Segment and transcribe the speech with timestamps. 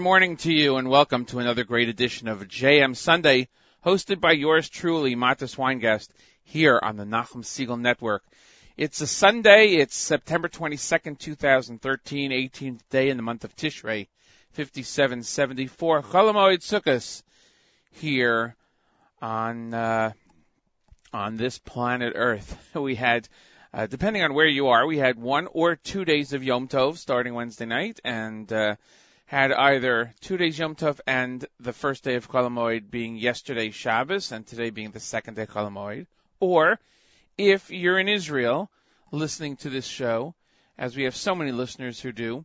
[0.00, 3.48] Good morning to you and welcome to another great edition of JM Sunday,
[3.84, 6.08] hosted by yours truly, Matis Weingast,
[6.42, 8.22] here on the Nachum Segal Network.
[8.78, 14.08] It's a Sunday, it's September 22nd, 2013, 18th day in the month of Tishrei,
[14.52, 17.22] 5774, Chol Hamoed Sukkot,
[17.90, 18.56] here
[19.20, 20.12] on, uh,
[21.12, 22.56] on this planet Earth.
[22.74, 23.28] We had,
[23.74, 26.96] uh, depending on where you are, we had one or two days of Yom Tov
[26.96, 28.76] starting Wednesday night and, uh,
[29.30, 33.70] had either two days Yom Tov and the first day of Chol Hamoed being yesterday
[33.70, 36.08] Shabbos and today being the second day Chol Hamoed,
[36.40, 36.80] or
[37.38, 38.68] if you're in Israel
[39.12, 40.34] listening to this show,
[40.76, 42.44] as we have so many listeners who do,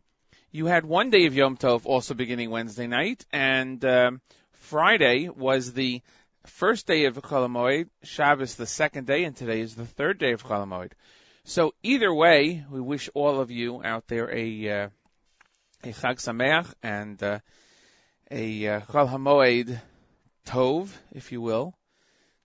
[0.52, 4.20] you had one day of Yom Tov also beginning Wednesday night, and um,
[4.52, 6.02] Friday was the
[6.44, 10.30] first day of Chol Hamoed, Shabbos the second day, and today is the third day
[10.30, 10.92] of Chol Hamoed.
[11.42, 14.88] So either way, we wish all of you out there a uh,
[15.86, 17.38] a Chag Sameach and uh,
[18.28, 19.80] a uh, Chol Hamoed
[20.44, 21.74] Tov, if you will,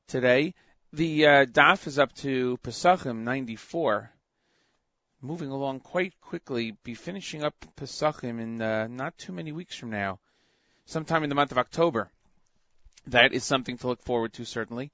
[0.07, 0.53] today.
[0.93, 4.11] The uh, Daf is up to Pesachim 94.
[5.23, 9.89] Moving along quite quickly, be finishing up Pesachim in uh, not too many weeks from
[9.89, 10.19] now,
[10.85, 12.11] sometime in the month of October.
[13.07, 14.91] That is something to look forward to, certainly.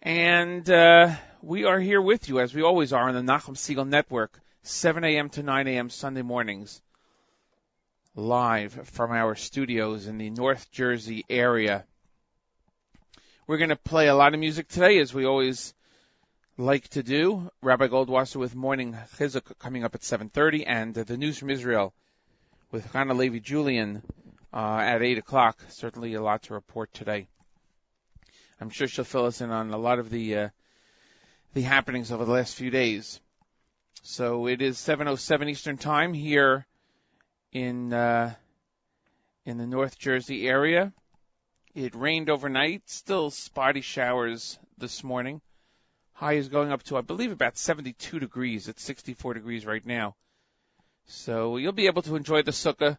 [0.00, 3.88] And uh, we are here with you, as we always are, on the Nachum Segal
[3.88, 5.28] Network, 7 a.m.
[5.30, 5.90] to 9 a.m.
[5.90, 6.80] Sunday mornings
[8.14, 11.86] live from our studios in the North Jersey area.
[13.46, 15.72] We're going to play a lot of music today, as we always
[16.58, 17.50] like to do.
[17.62, 21.94] Rabbi Goldwasser with Morning Chizuk coming up at 7.30, and the news from Israel
[22.70, 24.02] with Hana Levi Julian
[24.52, 25.62] uh, at 8 o'clock.
[25.70, 27.28] Certainly a lot to report today.
[28.60, 30.48] I'm sure she'll fill us in on a lot of the uh,
[31.54, 33.20] the happenings over the last few days.
[34.02, 36.66] So it is 7:07 Eastern Time here
[37.52, 38.34] in uh,
[39.44, 40.92] in the North Jersey area.
[41.74, 45.40] It rained overnight, still spotty showers this morning.
[46.12, 48.68] High is going up to, I believe, about 72 degrees.
[48.68, 50.14] It's 64 degrees right now.
[51.06, 52.98] So you'll be able to enjoy the sukkah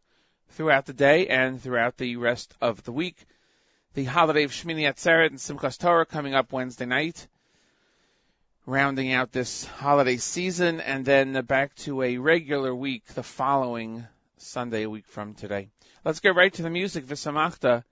[0.49, 3.25] throughout the day and throughout the rest of the week.
[3.93, 7.27] The holiday of Shmini Atzeret and Simchas Torah coming up Wednesday night,
[8.65, 14.07] rounding out this holiday season, and then back to a regular week the following
[14.43, 15.69] Sunday, a week from today.
[16.03, 17.83] Let's get right to the music, Visamachta,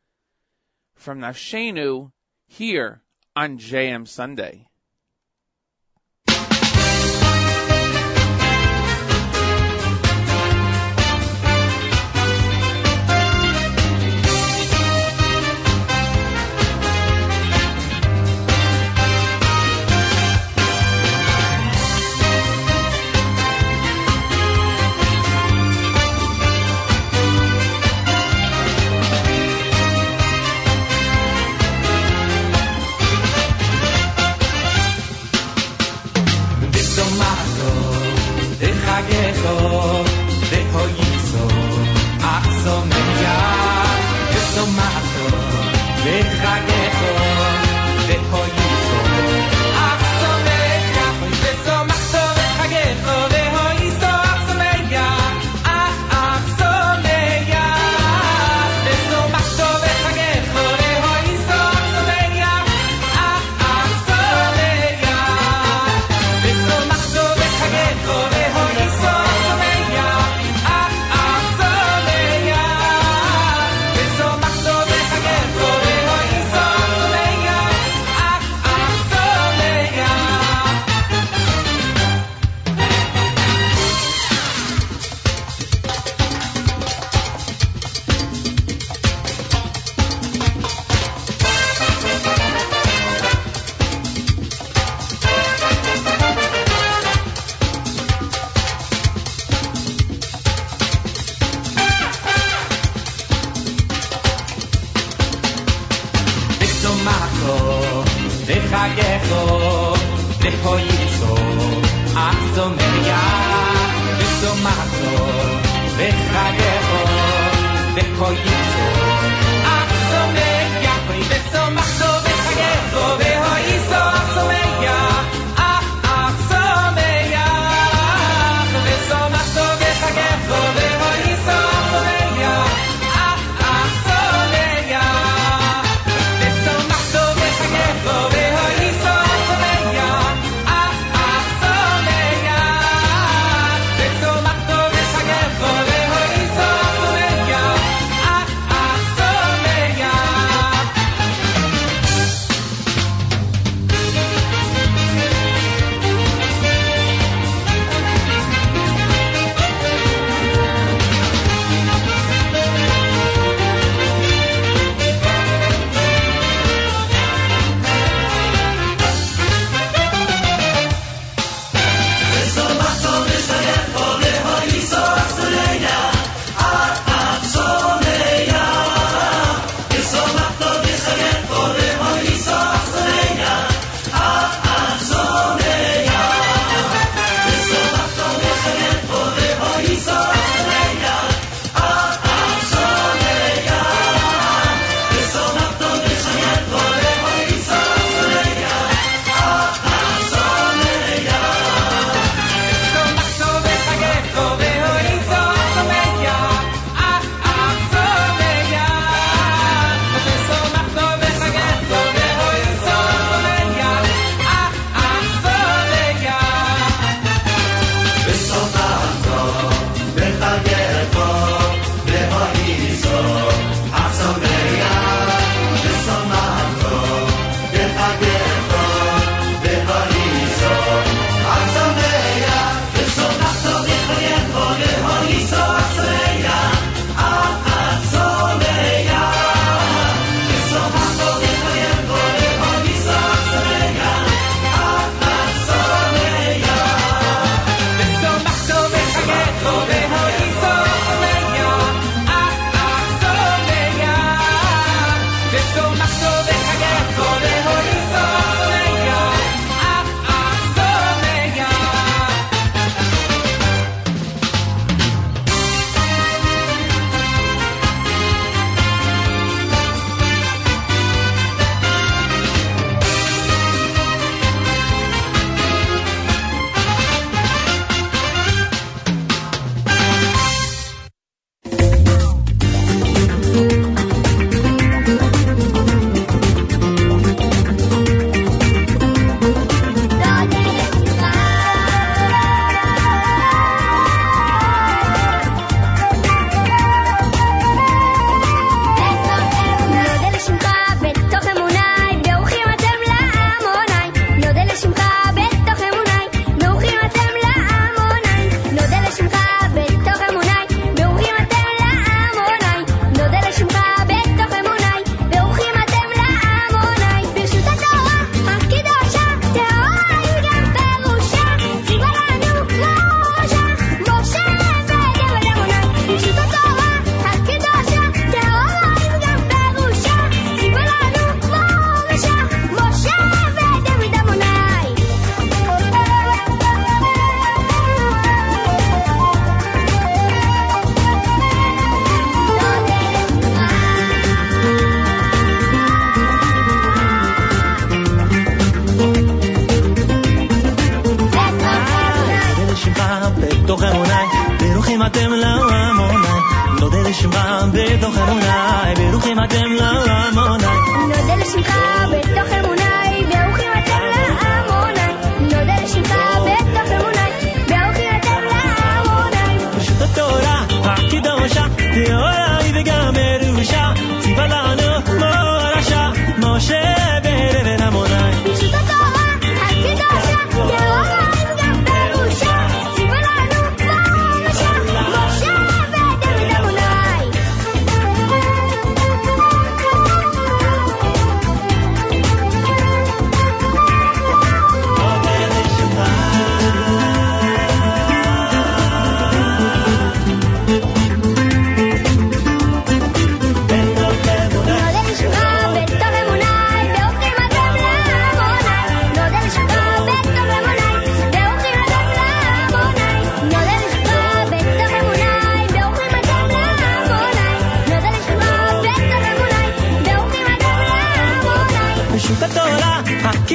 [0.95, 2.11] from Nashenu,
[2.47, 3.01] here
[3.35, 4.67] on JM Sunday.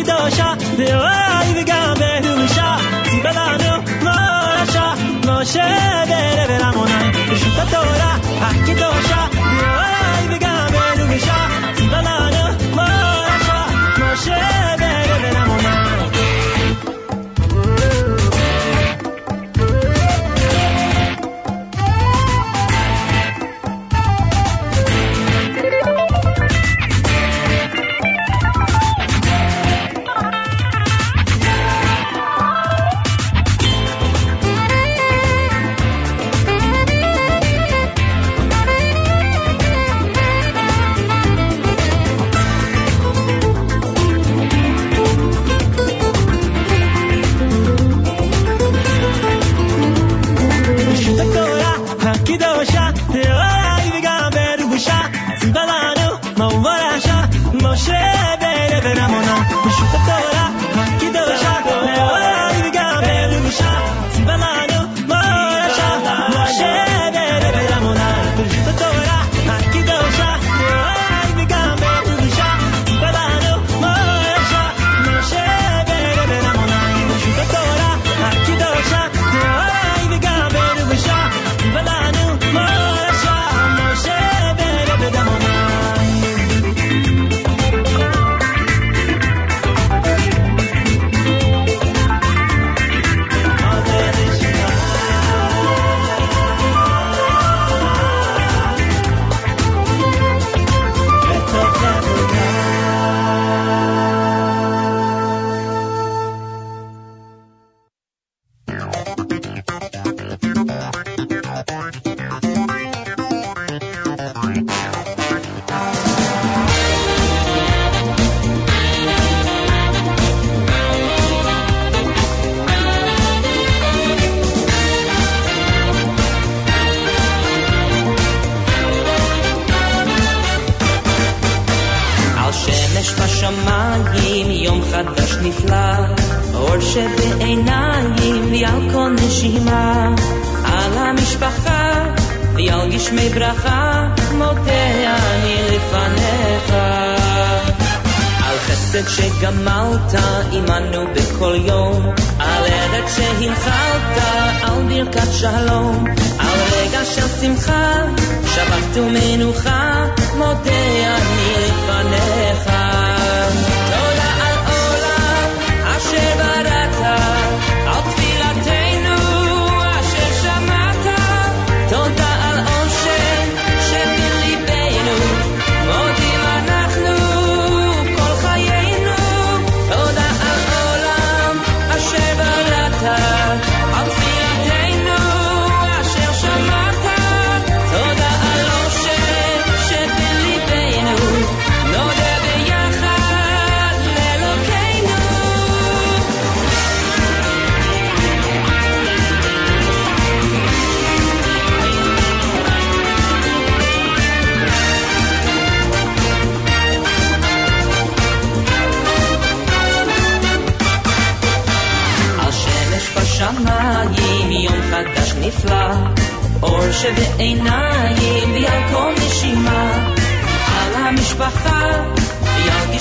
[0.07, 0.46] 的笑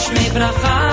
[0.05, 0.84] Shmei bracha.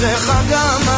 [0.00, 0.89] לך גם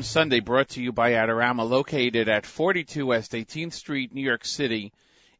[0.00, 4.46] JM Sunday brought to you by Adorama, located at 42 West 18th Street, New York
[4.46, 4.94] City,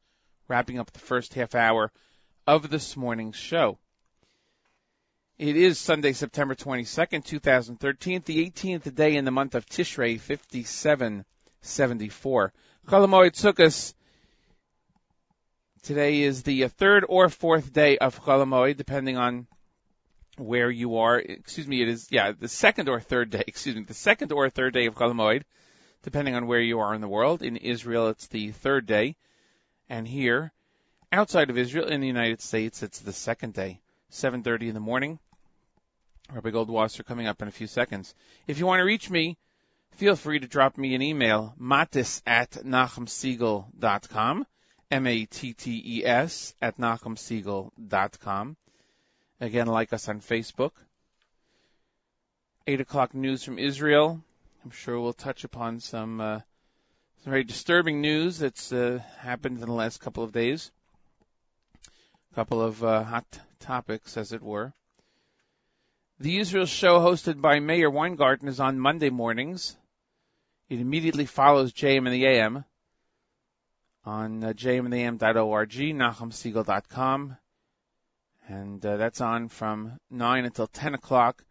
[0.49, 1.89] wrapping up the first half hour
[2.45, 3.79] of this morning's show.
[5.37, 12.53] It is Sunday, September 22nd, 2013, the 18th day in the month of Tishrei, 5774.
[12.87, 13.93] Chol Hamoed Sukkot.
[15.83, 19.47] Today is the uh, third or fourth day of Chol Hamoed, depending on
[20.37, 21.19] where you are.
[21.19, 24.49] Excuse me, it is, yeah, the second or third day, excuse me, the second or
[24.49, 25.43] third day of Chol Hamoed,
[26.03, 27.41] depending on where you are in the world.
[27.41, 29.17] In Israel, it's the third day.
[29.89, 30.53] And here,
[31.11, 35.19] outside of Israel, in the United States, it's the second day, 7.30 in the morning.
[36.31, 38.15] Rabbi Goldwasser coming up in a few seconds.
[38.47, 39.37] If you want to reach me,
[39.91, 44.45] feel free to drop me an email, mattes at nachumsegal.com,
[44.91, 48.57] M-A-T-T-E-S at nachumsegal.com.
[49.39, 50.71] Again, like us on Facebook.
[52.65, 54.23] 8 o'clock news from Israel.
[54.63, 56.39] I'm sure we'll touch upon some, uh,
[57.23, 60.71] some very disturbing news that's uh, happened in the last couple of days.
[62.31, 63.25] A couple of uh, hot
[63.59, 64.73] topics, as it were.
[66.19, 69.75] The Israel show hosted by Meir Weingarten is on Monday mornings.
[70.69, 72.63] It immediately follows JM and the AM
[74.05, 77.37] on uh, jmandtheam.org, nachumsegal.com,
[78.47, 81.43] and uh, that's on from 9 until 10 o'clock.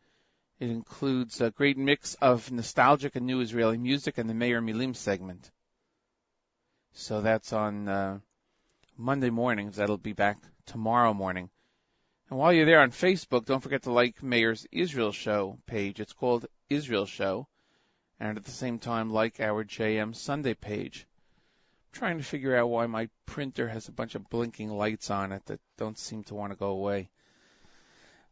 [0.61, 4.95] It includes a great mix of nostalgic and new Israeli music and the Mayor Milim
[4.95, 5.51] segment.
[6.93, 8.19] So that's on uh,
[8.97, 9.77] Monday mornings.
[9.77, 11.49] That'll be back tomorrow morning.
[12.29, 16.01] And while you're there on Facebook, don't forget to like Meir's Israel Show page.
[16.01, 17.49] It's called Israel Show.
[18.21, 21.07] And at the same time, like our JM Sunday page.
[21.93, 25.45] Trying to figure out why my printer has a bunch of blinking lights on it
[25.47, 27.11] that don't seem to want to go away.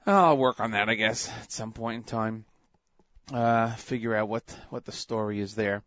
[0.07, 2.45] I'll work on that, I guess, at some point in time.
[3.33, 5.83] Uh, figure out what, what the story is there.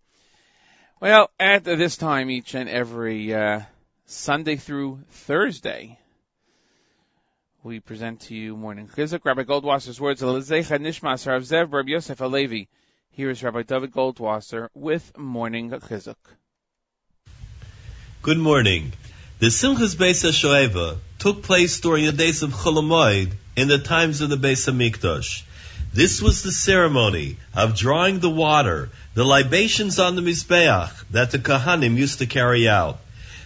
[1.02, 3.62] Well, at this time each and every, uh,
[4.06, 5.98] Sunday through Thursday,
[7.64, 9.26] we present to you Morning Chizuk.
[9.26, 12.68] Rabbi Goldwasser's words, Elizecha Nishmas Rav Zev Rabbi Yosef Alevi.
[13.10, 16.16] Here is Rabbi David Goldwasser with Morning Chizuk.
[18.24, 18.94] Good morning.
[19.40, 24.22] The Simchas Beis HaShoeva took place during the days of Chol Hamoed in the times
[24.22, 25.44] of the Beis HaMikdash.
[25.92, 31.38] This was the ceremony of drawing the water, the libations on the Mizbeach that the
[31.38, 33.02] Kohanim used to carry out.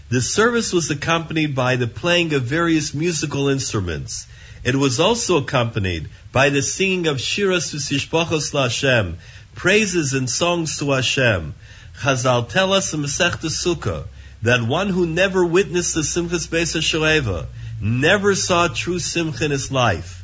[0.09, 4.27] The service was accompanied by the playing of various musical instruments.
[4.63, 9.15] It was also accompanied by the singing of Shiras V'Sishbachos LaHashem,
[9.55, 11.55] praises and songs to Hashem.
[11.99, 14.05] Chazal tell us in Masechta Sukkah
[14.41, 17.47] that one who never witnessed the Simchas Beis HaShoeva
[17.81, 20.23] never saw true Simcha in his life.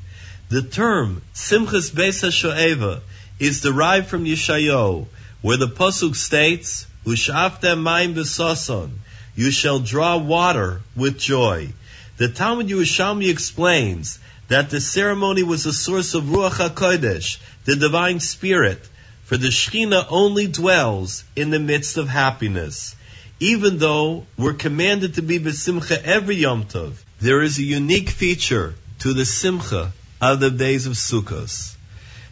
[0.49, 3.01] The term Simchas Beis HaShoeva
[3.39, 5.07] is derived from Yeshayahu,
[5.41, 8.91] where the pasuk states, "Ushaftem mayim b'sason,"
[9.35, 11.73] you shall draw water with joy.
[12.17, 18.19] The Talmud Yerushalmi explains that the ceremony was a source of Ruach HaKodesh, the divine
[18.19, 18.87] spirit,
[19.23, 22.95] for the Shekhinah only dwells in the midst of happiness.
[23.43, 28.73] Even though we're commanded to be besimcha every Yom Tov, there is a unique feature
[28.99, 31.75] to the simcha of the days of Sukkot.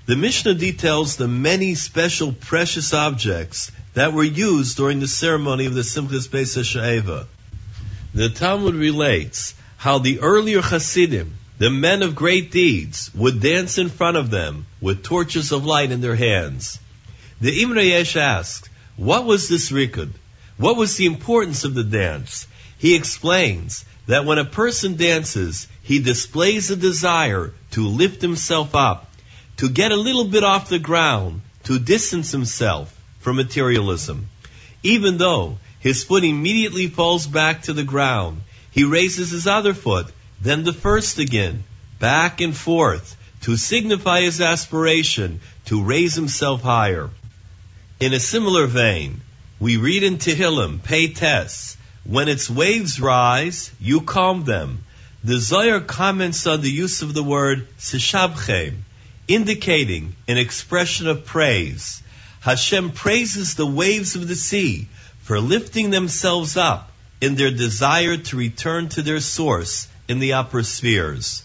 [0.06, 5.74] The Mishnah details the many special precious objects that were used during the ceremony of
[5.74, 7.26] the Simchas Beis HaShoeva.
[8.14, 13.90] The Talmud relates how the earlier Hasidim, the men of great deeds, would dance in
[13.90, 16.80] front of them with torches of light in their hands.
[17.42, 20.14] The Imre Yesh asked, what was this Rikud?
[20.62, 22.46] What was the importance of the dance?
[22.78, 29.12] He explains that when a person dances, he displays a desire to lift himself up,
[29.58, 34.30] to get a little bit off the ground, to distance himself from materialism.
[34.84, 40.14] Even though his foot immediately falls back to the ground, he raises his other foot,
[40.40, 41.64] then the first again,
[41.98, 47.10] back and forth, to signify his aspiration to raise himself higher.
[48.00, 49.22] In a similar vein,
[49.62, 54.84] we read in Tehillim, Pei Tes, when its waves rise, you calm them.
[55.24, 58.78] The Zohar comments on the use of the word sishabchem,
[59.28, 62.02] indicating an expression of praise.
[62.40, 64.88] Hashem praises the waves of the sea
[65.22, 66.92] for lifting themselves up
[67.22, 71.44] in their desire to return to their source in the upper spheres.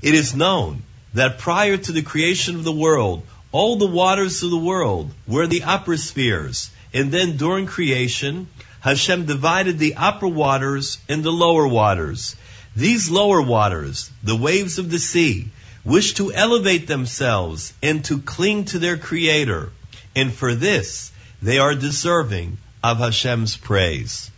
[0.00, 0.84] It is known
[1.14, 5.48] that prior to the creation of the world, all the waters of the world were
[5.48, 8.48] the upper spheres, and then during creation,
[8.80, 12.36] Hashem divided the upper waters and the lower waters.
[12.76, 15.48] These lower waters, the waves of the sea,
[15.84, 19.70] wish to elevate themselves and to cling to their Creator,
[20.14, 21.10] and for this
[21.42, 24.30] they are deserving of Hashem's praise.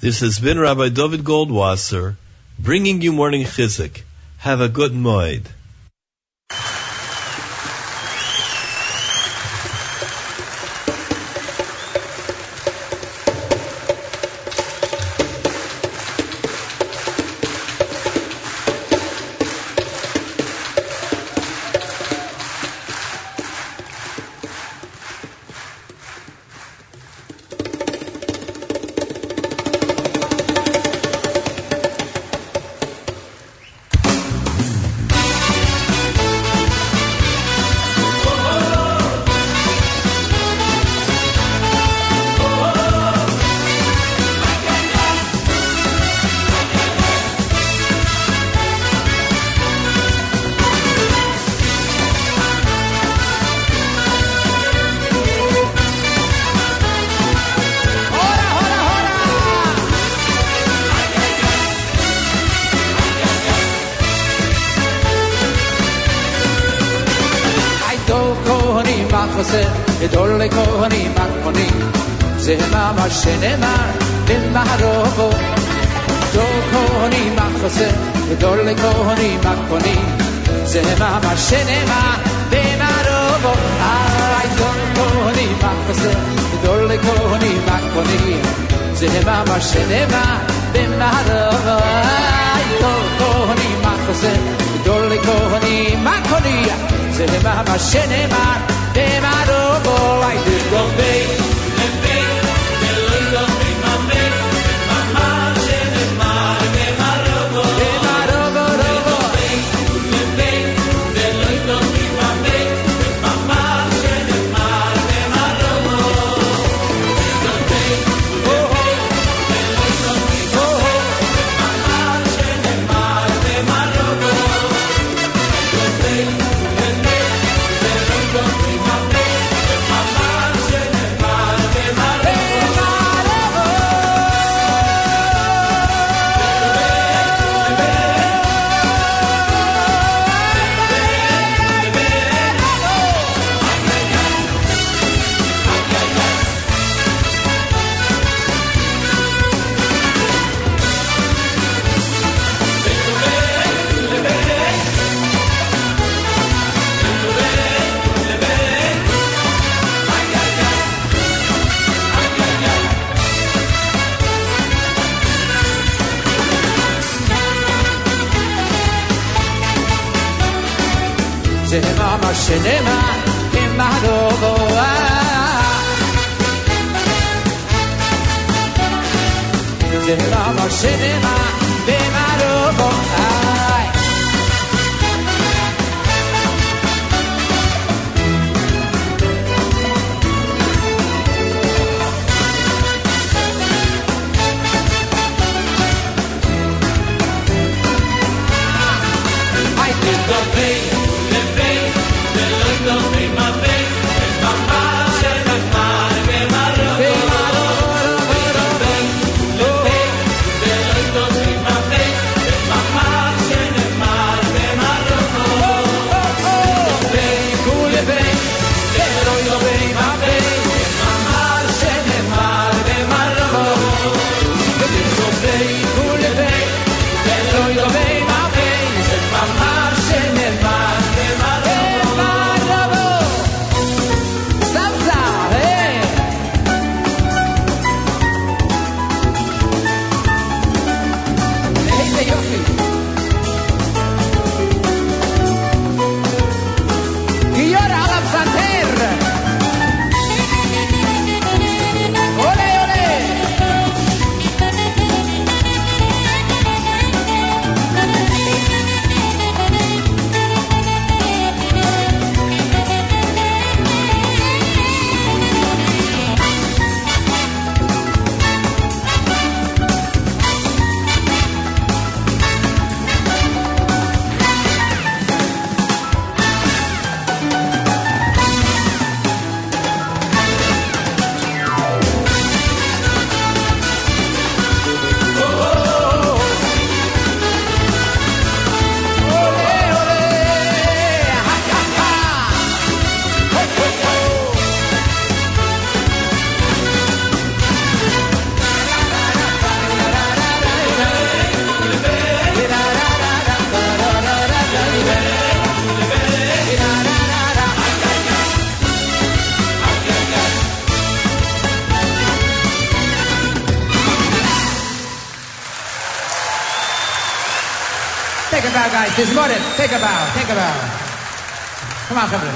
[0.00, 2.16] This has been Rabbi David Goldwasser
[2.58, 4.02] bringing you morning chizuk.
[4.38, 5.44] Have a good moed.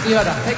[0.08, 0.57] Come on,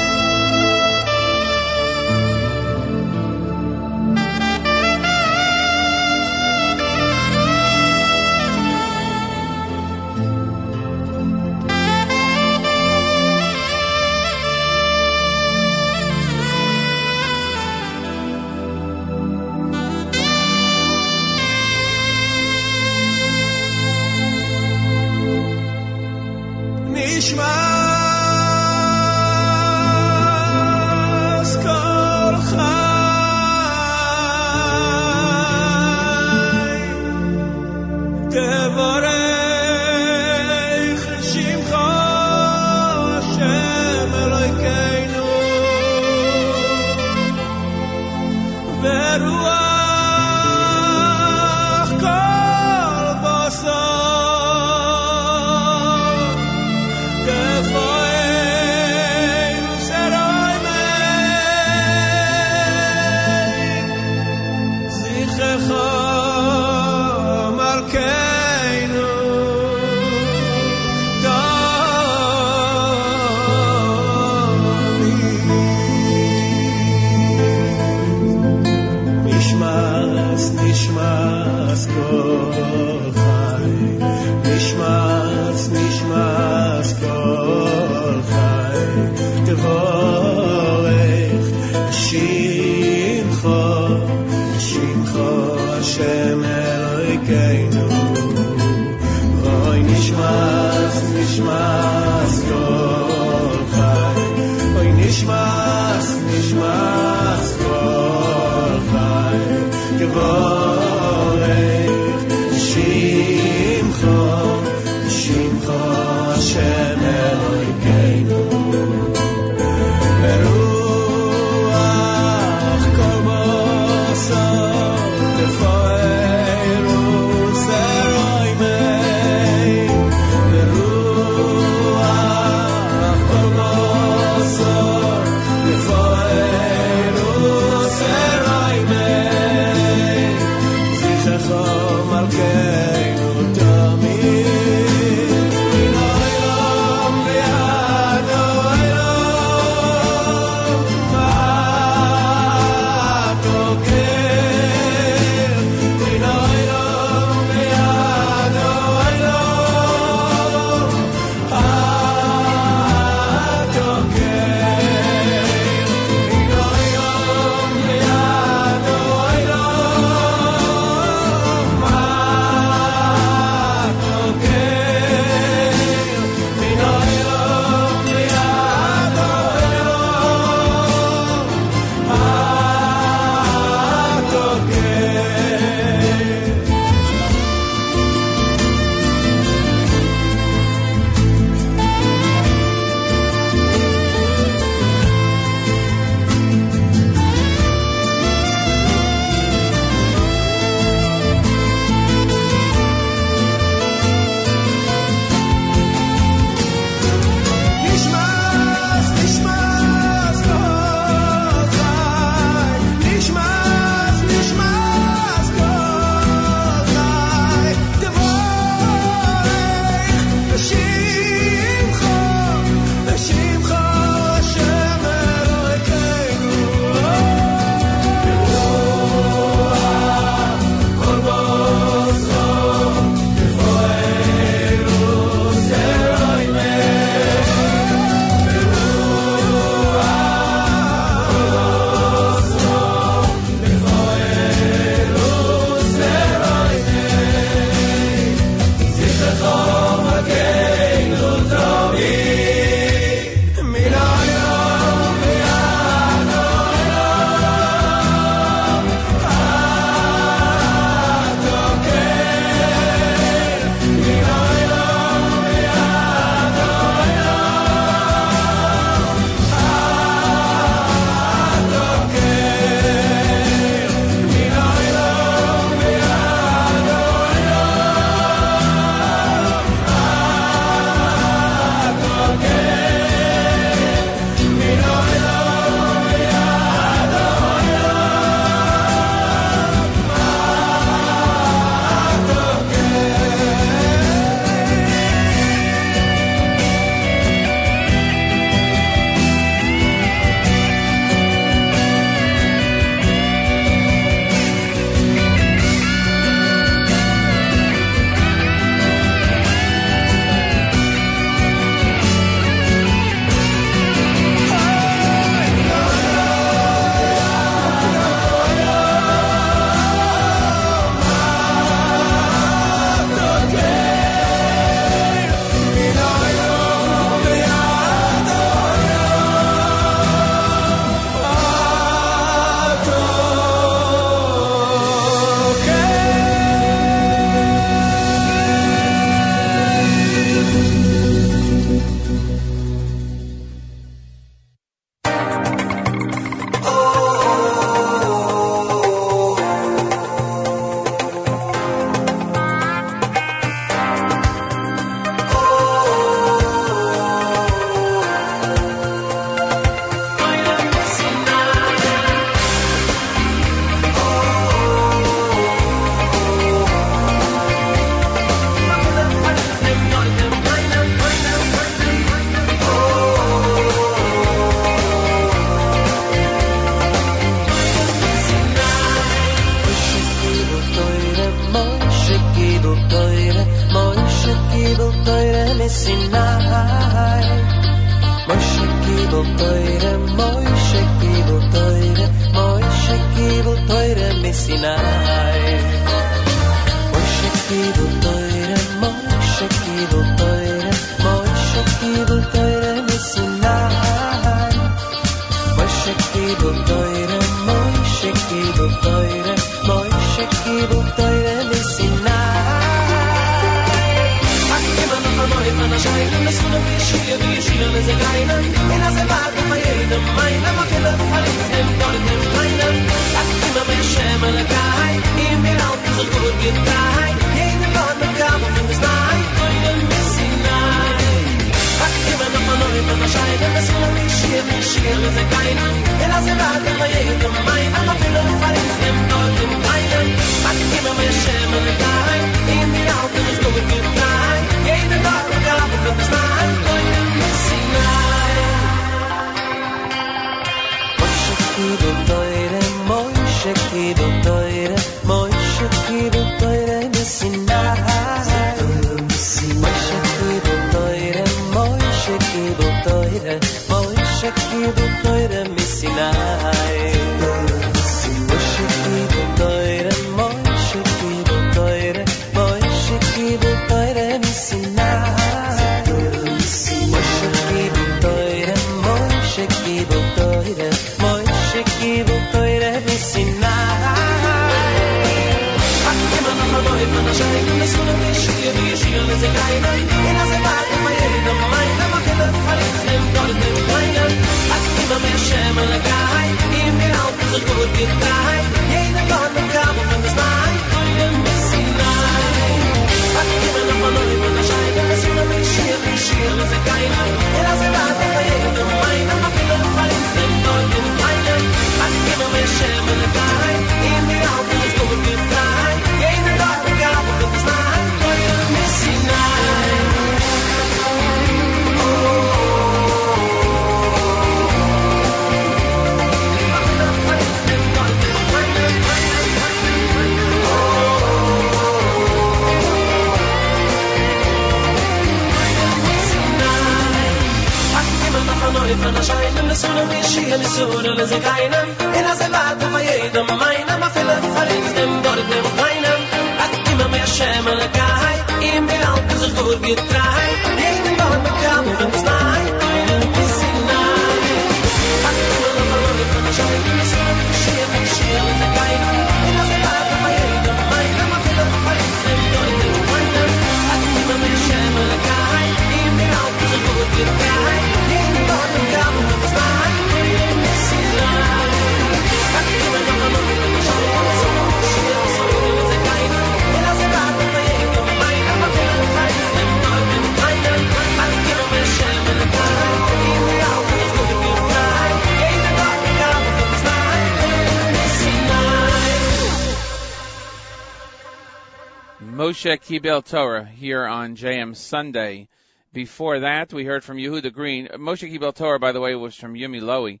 [592.44, 595.28] Moshe Kibel Torah here on JM Sunday.
[595.72, 597.68] Before that, we heard from Yehuda Green.
[597.68, 600.00] Moshe Kibel Torah, by the way, was from Yumi Lowy.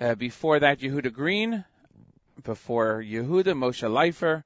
[0.00, 1.66] Uh, before that, Yehuda Green.
[2.42, 4.42] Before Yehuda, Moshe Leifer.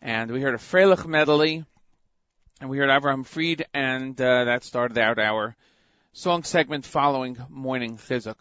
[0.00, 1.66] And we heard a Freilich medley.
[2.58, 5.54] And we heard Avraham Fried, and uh, that started out our
[6.14, 8.36] song segment following Morning Chizuk.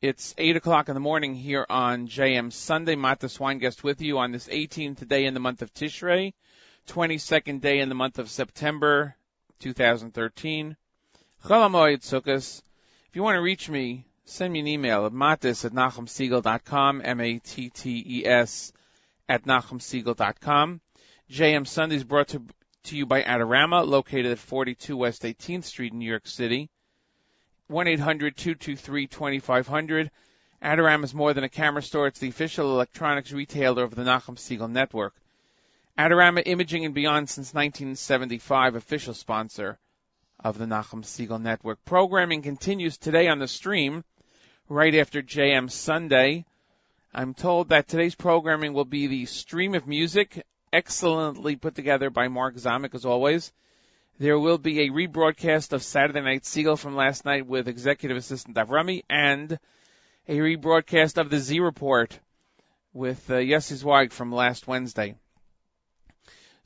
[0.00, 2.96] It's 8 o'clock in the morning here on JM Sunday.
[2.96, 6.32] Mattes Weingest with you on this 18th day in the month of Tishrei.
[6.88, 9.14] 22nd day in the month of September
[9.60, 10.76] 2013.
[11.44, 12.62] Chol Hamoed Sukkot.
[13.08, 18.72] If you want to reach me, send me an email at mattes at nachumsegal.com, M-A-T-T-E-S
[19.28, 20.80] at nachumsegal.com.
[21.30, 22.42] JM Sundays brought to,
[22.84, 26.70] to you by Adorama, located at 42 West 18th Street in New York City.
[27.70, 30.08] 1-800-223-2500.
[30.62, 32.06] Adorama is more than a camera store.
[32.06, 35.14] It's the official electronics retailer of the Nachum Segal Network.
[35.98, 39.80] Adorama Imaging and Beyond since 1975, official sponsor
[40.38, 41.84] of the Nachum Segal Network.
[41.84, 44.04] Programming continues today on the stream
[44.68, 46.44] right after JM Sunday.
[47.12, 52.28] I'm told that today's programming will be the stream of music, excellently put together by
[52.28, 53.52] Mark Zamek as always.
[54.20, 58.56] There will be a rebroadcast of Saturday Night Segal from last night with executive assistant
[58.56, 59.58] Avrami and
[60.28, 62.16] a rebroadcast of the Z Report
[62.92, 65.16] with uh, Yossi Zweig from last Wednesday.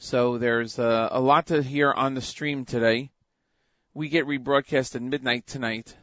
[0.03, 3.13] So there's uh, a lot to hear on the stream today.
[3.95, 5.97] We get rebroadcast at midnight tonight.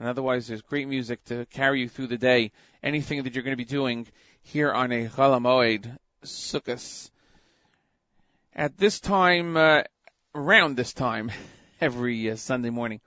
[0.00, 2.50] And otherwise, there's great music to carry you through the day.
[2.82, 4.08] Anything that you're going to be doing
[4.42, 7.10] here on a Chol Hamoed Sukkot.
[8.52, 9.82] At this time, uh,
[10.34, 11.30] around this time,
[11.80, 13.00] every uh, Sunday morning,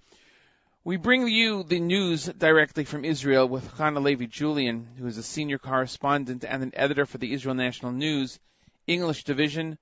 [0.85, 5.23] we bring you the news directly from Israel with Hana Levi Julian, who is a
[5.23, 8.39] senior correspondent and an editor for the Israel National News
[8.87, 9.77] English Division,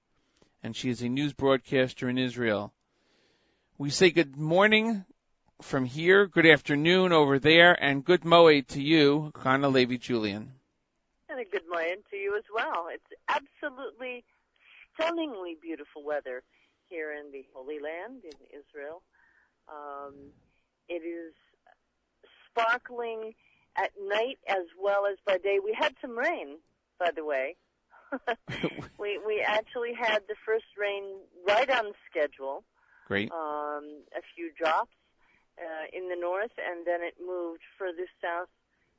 [0.64, 2.74] and she is a news broadcaster in Israel.
[3.78, 5.05] We say good morning
[5.62, 10.53] from here, good afternoon over there, and good moed to you, Hana Levi Julian.
[11.30, 12.88] And a good morning to you as well.
[12.91, 14.24] It's absolutely
[14.93, 16.43] stunningly beautiful weather
[16.89, 19.01] here in the Holy Land in Israel.
[19.68, 20.14] Um,
[20.88, 21.34] it is
[22.49, 23.34] sparkling
[23.76, 25.60] at night as well as by day.
[25.64, 26.58] We had some rain,
[26.99, 27.55] by the way.
[28.99, 31.03] we we actually had the first rain
[31.47, 32.64] right on schedule.
[33.08, 33.32] Great.
[33.32, 34.91] Um, a few drops
[35.58, 38.49] uh, in the north, and then it moved further south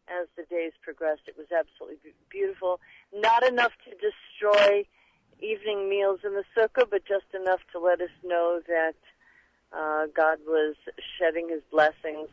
[0.09, 1.23] as the days progressed.
[1.27, 2.81] It was absolutely beautiful.
[3.15, 4.85] Not enough to destroy
[5.41, 8.97] evening meals in the sukkah, but just enough to let us know that
[9.73, 10.75] uh, God was
[11.19, 12.29] shedding His blessings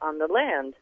[0.00, 0.74] on the land.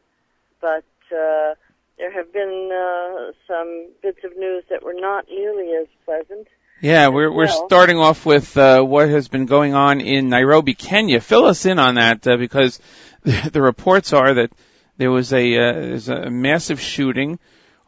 [0.61, 1.55] But uh,
[1.97, 6.47] there have been uh, some bits of news that were not nearly as pleasant.
[6.81, 7.65] Yeah, we're we're well.
[7.67, 11.19] starting off with uh, what has been going on in Nairobi, Kenya.
[11.21, 12.79] Fill us in on that uh, because
[13.23, 14.51] the reports are that
[14.97, 17.39] there was a uh, there's a massive shooting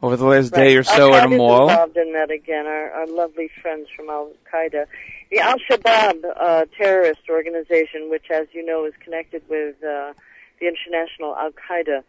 [0.02, 1.68] over the last day or so at a mall.
[1.68, 2.66] involved in that again.
[2.66, 4.86] Our, our lovely friends from Al Qaeda,
[5.30, 10.14] the Al Shabaab uh, terrorist organization, which, as you know, is connected with uh,
[10.60, 12.02] the international Al Qaeda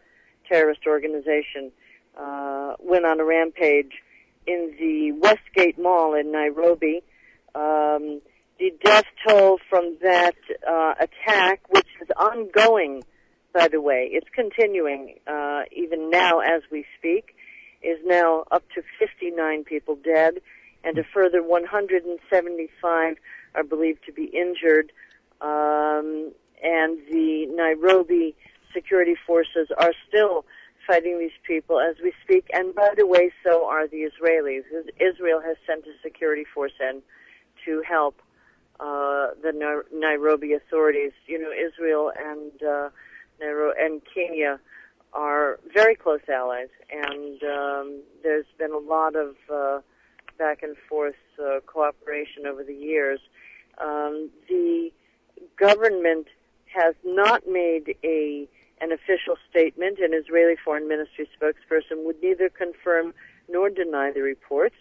[0.48, 1.72] terrorist organization,
[2.20, 3.94] uh, went on a rampage
[4.48, 7.04] in the Westgate Mall in Nairobi.
[7.54, 8.22] Um,
[8.60, 10.36] the death toll from that
[10.68, 13.04] uh, attack, which is ongoing,
[13.54, 17.36] by the way, it's continuing uh, even now as we speak,
[17.82, 20.36] is now up to 59 people dead,
[20.84, 23.16] and a further 175
[23.56, 24.92] are believed to be injured.
[25.42, 26.32] Um,
[26.64, 28.36] and the Nairobi
[28.74, 30.46] security forces are still
[30.88, 32.50] fighting these people as we speak.
[32.54, 34.64] And by the way, so are the Israelis.
[35.00, 37.02] Israel has sent a security force in
[37.66, 38.22] to help
[38.80, 41.12] uh, the Nai- Nairobi authorities.
[41.28, 42.90] You know, Israel and uh,
[43.42, 44.60] Nairo- and Kenya
[45.14, 49.82] are very close allies, and um, there's been a lot of uh,
[50.38, 53.20] back and forth uh, cooperation over the years.
[53.80, 54.92] Um, the
[55.60, 56.28] government
[56.74, 58.48] has not made a
[58.82, 60.00] an official statement.
[60.00, 63.14] An Israeli Foreign Ministry spokesperson would neither confirm
[63.48, 64.76] nor deny the reports.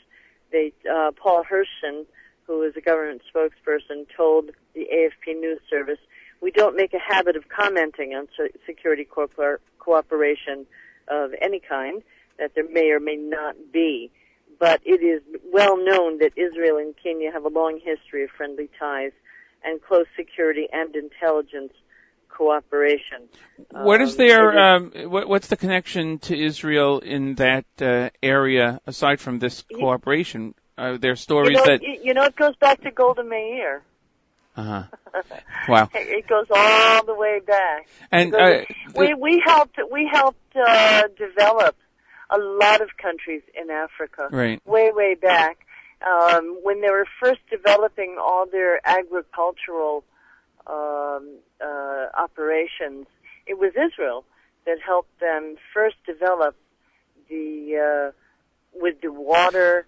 [0.51, 2.07] They, uh, Paul Hirschson,
[2.47, 6.01] who is a government spokesperson, told the AFP news service,
[6.41, 8.29] "We don't make a habit of commenting on
[8.67, 10.67] security corpor- cooperation
[11.09, 12.03] of any kind
[12.39, 14.11] that there may or may not be."
[14.59, 18.69] But it is well known that Israel and Kenya have a long history of friendly
[18.79, 19.13] ties
[19.63, 21.73] and close security and intelligence
[22.37, 23.29] cooperation.
[23.71, 28.81] What is Um, their um, what, what's the connection to Israel in that uh, area
[28.87, 30.55] aside from this cooperation?
[30.79, 33.83] Uh, there are stories you know, that you know, it goes back to Golda Meir.
[34.57, 34.85] uh-huh.
[35.69, 35.89] Wow.
[35.95, 37.89] It goes all the way back.
[38.11, 38.65] And uh,
[38.95, 41.77] we we helped we helped uh, develop
[42.31, 44.29] a lot of countries in Africa.
[44.31, 44.65] Right.
[44.67, 45.67] Way way back
[46.07, 50.05] um, when they were first developing all their agricultural
[50.71, 53.07] um, uh, operations.
[53.47, 54.25] It was Israel
[54.67, 56.57] that helped them first develop
[57.29, 58.13] the uh,
[58.73, 59.87] with the water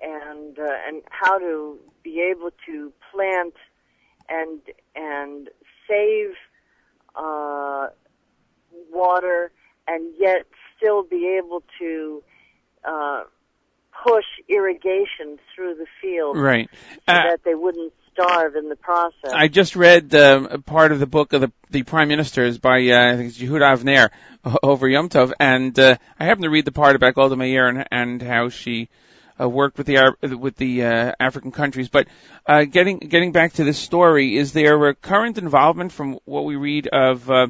[0.00, 3.54] and uh, and how to be able to plant
[4.28, 4.60] and
[4.96, 5.48] and
[5.88, 6.34] save
[7.14, 7.88] uh,
[8.92, 9.52] water
[9.86, 12.22] and yet still be able to
[12.84, 13.22] uh,
[14.04, 16.68] push irrigation through the field right.
[16.72, 19.32] so Uh, that they wouldn't starve in the process.
[19.32, 23.12] I just read um, part of the book of the the prime ministers by uh,
[23.12, 24.10] I think it's Yehuda Avner
[24.62, 27.86] over Yom Tov, and uh, I happened to read the part about Golda Meir and,
[27.90, 28.88] and how she
[29.40, 31.88] uh, worked with the Arab, with the uh, African countries.
[31.88, 32.08] But
[32.46, 36.56] uh, getting getting back to this story, is there a current involvement from what we
[36.56, 37.48] read of uh,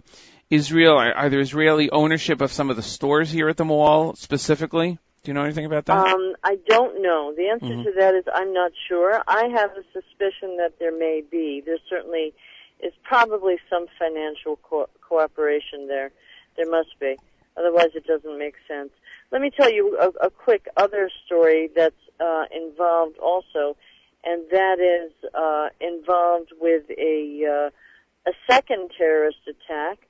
[0.50, 4.98] Israel, either Israeli ownership of some of the stores here at the mall specifically?
[5.24, 5.96] Do you know anything about that?
[6.06, 7.32] Um, I don't know.
[7.34, 7.84] The answer Mhm.
[7.84, 9.22] to that is I'm not sure.
[9.26, 11.62] I have a suspicion that there may be.
[11.62, 12.34] There certainly
[12.80, 16.10] is probably some financial co- cooperation there.
[16.56, 17.16] There must be.
[17.56, 18.90] Otherwise, it doesn't make sense.
[19.30, 23.78] Let me tell you a, a quick other story that's uh, involved also,
[24.24, 30.06] and that is uh, involved with a uh, a second terrorist attack.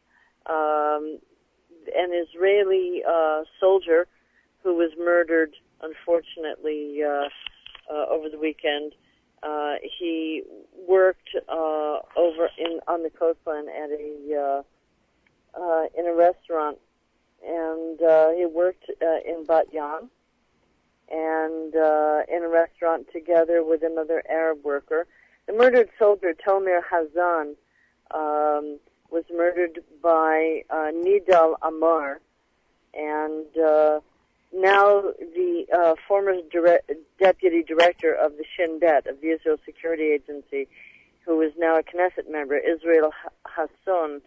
[0.46, 1.20] Um,
[1.94, 4.08] an Israeli uh, soldier
[4.64, 7.28] who was murdered, unfortunately, uh,
[7.92, 8.92] uh, over the weekend.
[9.42, 10.42] Uh, he
[10.88, 14.62] worked uh, over in on the coastline at a uh,
[15.60, 16.78] uh, in a restaurant,
[17.46, 20.10] and uh, he worked uh, in Bat Yam,
[21.12, 25.06] and uh, in a restaurant together with another Arab worker.
[25.46, 27.54] The murdered soldier Tomer Hazan
[28.14, 28.78] um,
[29.10, 32.20] was murdered by uh, Nidal Amar,
[32.94, 34.00] and uh,
[34.54, 36.80] now the uh, former dire-
[37.18, 40.68] deputy director of the Shin Bet of the Israel Security Agency,
[41.26, 44.20] who is now a Knesset member, Israel Ha- Hasson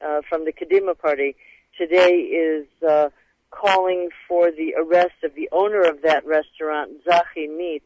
[0.00, 1.34] uh, from the Kadima Party,
[1.76, 3.08] today is uh,
[3.50, 7.84] calling for the arrest of the owner of that restaurant, Zahi Meats.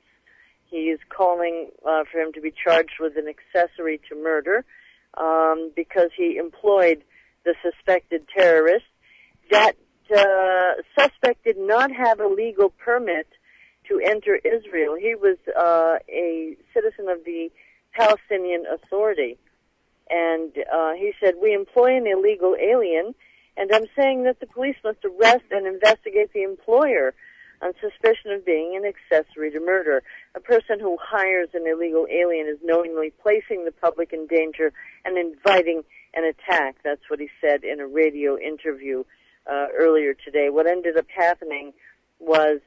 [0.67, 4.65] He is calling uh, for him to be charged with an accessory to murder
[5.17, 7.03] um, because he employed
[7.45, 8.85] the suspected terrorist.
[9.51, 9.77] That
[10.15, 13.27] uh, suspect did not have a legal permit
[13.89, 14.97] to enter Israel.
[14.97, 17.51] He was uh, a citizen of the
[17.93, 19.39] Palestinian Authority.
[20.11, 23.15] And uh, he said, we employ an illegal alien,
[23.57, 27.15] and I'm saying that the police must arrest and investigate the employer
[27.63, 30.03] on suspicion of being an accessory to murder.
[30.35, 34.73] A person who hires an illegal alien is knowingly placing the public in danger
[35.05, 35.83] and inviting
[36.15, 36.77] an attack.
[36.85, 39.05] That's what he said in a radio interview
[39.51, 40.51] uh, earlier today.
[40.51, 41.73] What ended up happening
[42.19, 42.61] was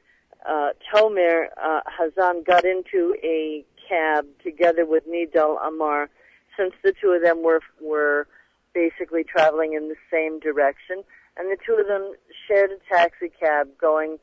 [0.48, 6.08] uh, Tomer uh, Hazan got into a cab together with Nidal Amar,
[6.56, 8.26] since the two of them were were
[8.72, 11.02] basically traveling in the same direction,
[11.36, 12.14] and the two of them
[12.46, 14.18] shared a taxi cab going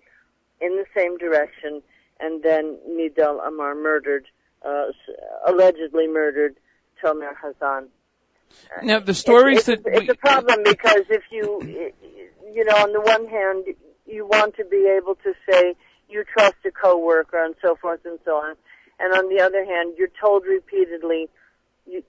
[0.61, 1.81] in the same direction,
[2.19, 4.25] and then Nidal Amar murdered,
[4.65, 4.85] uh,
[5.45, 6.55] allegedly murdered
[7.03, 7.87] Tomer Hazan.
[8.83, 11.91] Now the stories it's, that it's a problem because if you
[12.53, 13.65] you know on the one hand
[14.05, 15.75] you want to be able to say
[16.09, 18.55] you trust a coworker and so forth and so on
[18.99, 21.27] and on the other hand you're told repeatedly
[21.85, 22.03] you,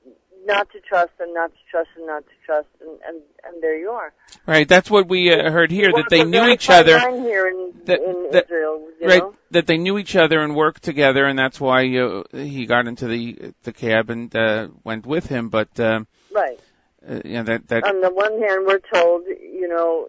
[0.46, 3.76] not to trust and not to trust and not to trust and and, and there
[3.78, 4.12] you are
[4.46, 6.98] right, that's what we uh, heard here that they knew each other.
[7.20, 10.54] here in, that- in that- Israel you right, know that they knew each other and
[10.54, 15.06] worked together, and that's why uh, he got into the the cab and uh, went
[15.06, 15.48] with him.
[15.48, 16.00] But uh,
[16.40, 16.60] right
[17.06, 20.08] uh, know that that on the one hand, we're told, you know,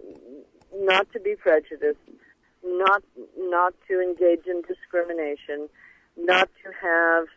[0.75, 1.99] not to be prejudiced,
[2.63, 3.03] not
[3.37, 5.69] not to engage in discrimination,
[6.17, 7.27] not to have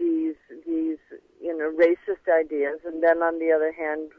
[0.00, 0.34] these
[0.66, 0.98] these
[1.40, 4.10] you know racist ideas, and then on the other hand,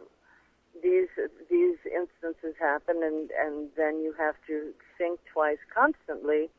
[0.82, 1.10] these
[1.50, 6.50] these instances happen, and and then you have to think twice constantly,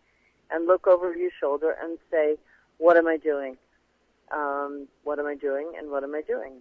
[0.51, 2.37] and look over your shoulder and say,
[2.77, 3.57] what am I doing?
[4.31, 6.61] Um, what am I doing, and what am I doing?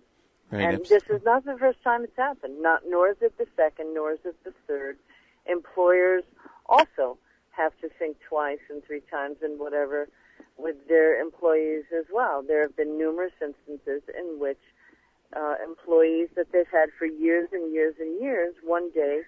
[0.54, 2.62] Right, and this is not the first time it's happened.
[2.62, 4.98] Not nor is it the second, nor is it the third.
[5.46, 6.24] Employers
[6.68, 7.18] also
[7.52, 10.08] have to think twice and three times and whatever
[10.58, 12.44] with their employees as well.
[12.48, 14.60] There have been numerous instances in which
[15.36, 19.22] uh, employees that they've had for years and years and years, one day,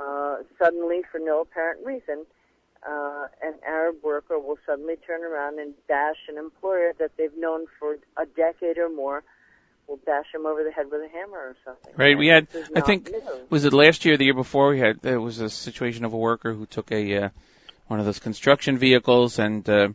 [0.00, 2.26] uh, suddenly, for no apparent reason,
[2.86, 7.66] uh, an Arab worker will suddenly turn around and bash an employer that they've known
[7.78, 9.22] for a decade or more
[9.88, 11.92] will bash him over the head with a hammer or something.
[11.96, 12.48] Right, we had.
[12.74, 13.22] I think new.
[13.50, 14.70] was it last year, or the year before?
[14.70, 17.28] We had there was a situation of a worker who took a uh,
[17.86, 19.88] one of those construction vehicles and uh,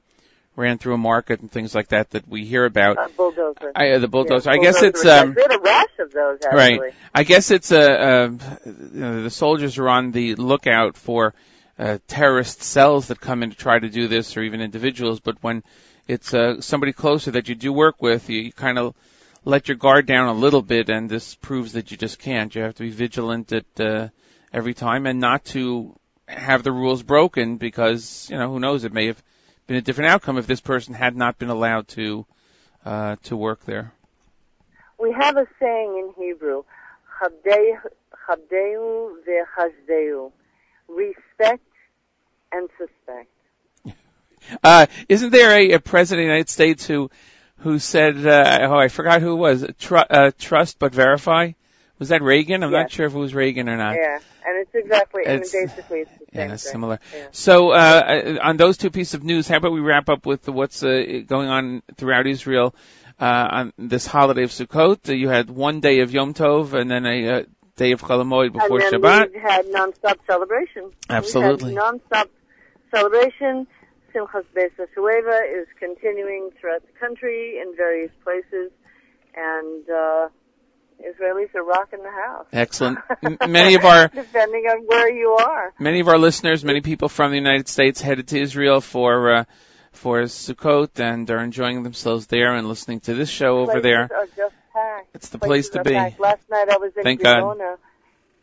[0.56, 2.98] ran through a market and things like that that we hear about.
[2.98, 3.72] a bulldozer.
[3.76, 4.50] I, uh, the bulldozer.
[4.50, 6.80] Yeah, I guess bulldozer it's um, we had a rash of those actually.
[6.80, 6.94] right.
[7.14, 8.02] I guess it's a.
[8.02, 8.30] Uh,
[8.66, 11.34] you know, the soldiers are on the lookout for
[11.78, 15.20] uh, terrorist cells that come in to try to do this, or even individuals.
[15.20, 15.64] But when
[16.08, 18.96] it's uh, somebody closer that you do work with, you, you kind of
[19.50, 22.54] let your guard down a little bit, and this proves that you just can't.
[22.54, 24.10] You have to be vigilant at uh,
[24.54, 25.96] every time, and not to
[26.28, 29.22] have the rules broken because you know who knows it may have
[29.68, 32.26] been a different outcome if this person had not been allowed to
[32.86, 33.92] uh, to work there.
[35.00, 36.64] We have a saying in Hebrew,
[37.20, 37.80] "Chabdei-
[38.28, 40.32] Chabdeu v'chazdeu,"
[40.88, 41.66] respect
[42.52, 43.30] and suspect.
[44.64, 47.12] Uh, isn't there a, a president of the United States who
[47.60, 51.52] who said, uh, oh, I forgot who it was, Tru- uh, trust but verify?
[51.98, 52.64] Was that Reagan?
[52.64, 53.96] I'm not sure if it was Reagan or not.
[53.96, 56.58] yeah, and it's exactly, It's- basically it's the same Yeah, thing.
[56.58, 57.00] similar.
[57.14, 57.28] Yeah.
[57.32, 60.82] So, uh, on those two pieces of news, how about we wrap up with what's
[60.82, 62.74] uh, going on throughout Israel
[63.20, 65.10] uh, on this holiday of Sukkot?
[65.10, 67.44] Uh, You had one day of Yom Tov and then a uh,
[67.76, 69.34] day of Chol Hamoed before and then Shabbat.
[69.34, 70.92] we've had nonstop celebration.
[71.10, 71.74] Absolutely.
[71.74, 72.28] We've had nonstop
[72.96, 73.68] celebration
[74.14, 78.72] Simchas Beis HaShoeva is continuing throughout the country in various places,
[79.36, 80.30] and uh,
[81.00, 82.46] Israelis are rocking the house.
[82.52, 83.00] Excellent.
[83.48, 85.74] Many of our depending on where you are.
[85.80, 89.44] many of our listeners, many people from the United States headed to Israel for uh,
[89.92, 94.10] for Sukkot and are enjoying themselves there and listening to this show over there.
[94.14, 95.10] Are just packed.
[95.14, 95.96] It's the Places place to be.
[95.96, 96.20] packed.
[96.20, 97.58] Last night I was in Thank God.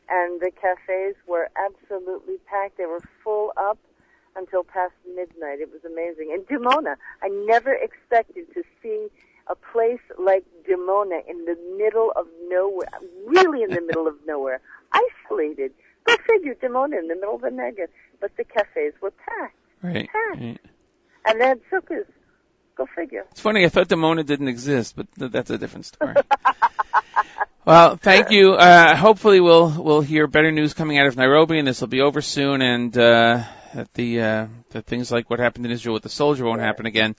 [0.08, 2.78] And the cafes were absolutely packed.
[2.78, 3.78] They were full up
[4.36, 5.60] until past midnight.
[5.60, 6.30] It was amazing.
[6.32, 9.08] And Dimona, I never expected to see
[9.48, 12.88] a place like Dimona in the middle of nowhere,
[13.26, 14.60] really in the middle of nowhere,
[14.92, 15.72] isolated.
[16.04, 17.88] Go figure, Dimona in the middle of the Negev,
[18.20, 20.08] but the cafes were packed, Right.
[20.08, 20.60] packed, right.
[21.26, 22.06] and they had sukkahs.
[22.76, 23.24] Go figure.
[23.30, 23.64] It's funny.
[23.64, 26.14] I thought Dimona didn't exist, but th- that's a different story.
[27.64, 28.52] well, thank you.
[28.52, 32.02] Uh, hopefully, we'll we'll hear better news coming out of Nairobi, and this will be
[32.02, 33.44] over soon, and uh,
[33.76, 36.86] that the uh, that things like what happened in Israel with the soldier won't happen
[36.86, 37.14] again.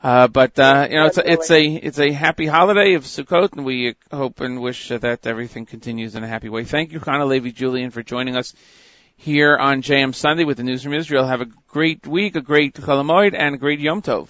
[0.00, 3.52] Uh, but uh, you know, it's a, it's a it's a happy holiday of Sukkot,
[3.54, 6.62] and we hope and wish that everything continues in a happy way.
[6.64, 8.54] Thank you, Hana Levi Julian, for joining us
[9.16, 11.26] here on JM Sunday with the news from Israel.
[11.26, 14.28] Have a great week, a great Chol Hamoed, and a great Yom Tov.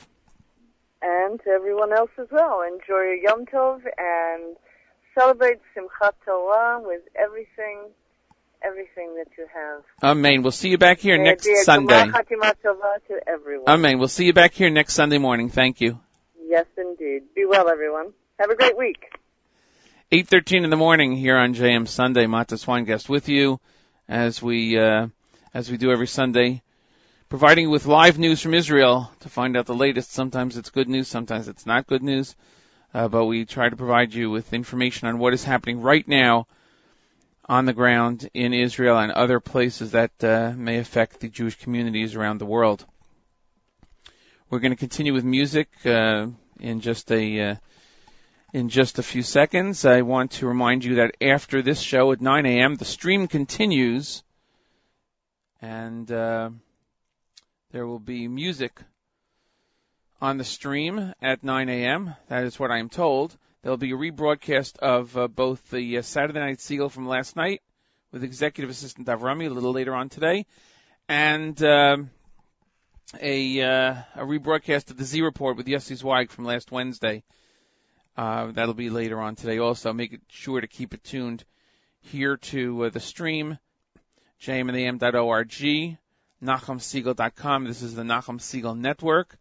[1.03, 2.62] and to everyone else as well.
[2.62, 4.57] Enjoy your Yom Tov and
[5.15, 7.90] celebrate Simchat Torah with everything,
[8.63, 9.83] everything that you have.
[10.03, 10.43] Amen.
[10.43, 11.95] We'll see you back here May next it be a Sunday.
[11.95, 13.69] Gemar Chatima Tova to everyone.
[13.69, 13.99] Amen.
[13.99, 15.49] We'll see you back here next Sunday morning.
[15.49, 16.01] Thank you.
[16.47, 17.23] Yes, indeed.
[17.35, 18.13] Be well, everyone.
[18.39, 19.05] Have a great week.
[20.11, 22.27] 8:13 in the morning here on JM Sunday.
[22.27, 23.61] Mattes Weingast with you
[24.09, 25.09] as we uh,
[25.53, 26.63] as we do every Sunday,
[27.29, 30.13] providing you with live news from Israel to find out the latest.
[30.13, 32.35] Sometimes it's good news, sometimes it's not good news,
[32.95, 36.47] uh, but we try to provide you with information on what is happening right now
[37.49, 42.15] on the ground in Israel and other places that uh, may affect the Jewish communities
[42.15, 42.85] around the world.
[44.51, 46.27] We're going to continue with music uh,
[46.61, 47.55] in just a uh,
[48.53, 49.85] in just a few seconds.
[49.85, 54.23] I want to remind you that after this show at 9 a.m., the stream continues,
[55.61, 56.51] and uh,
[57.73, 58.81] there will be music
[60.20, 62.15] on the stream at 9 a.m.
[62.29, 63.37] That is what I am told.
[63.63, 67.63] There'll be a rebroadcast of uh, both the uh, Saturday Night Segal from last night
[68.13, 70.47] with Executive Assistant Avrami a little later on today,
[71.09, 72.11] and um
[73.21, 77.23] a uh, a rebroadcast of the Z Report with Yossi Zweig from last Wednesday.
[78.17, 79.93] Uh, that'll be later on today also.
[79.93, 81.45] Make sure to keep it tuned
[82.01, 83.59] here to uh, the stream,
[84.41, 85.99] jmandam.org,
[86.43, 87.65] nachumsegal.com.
[87.65, 89.39] This is the Nachum Segal Network.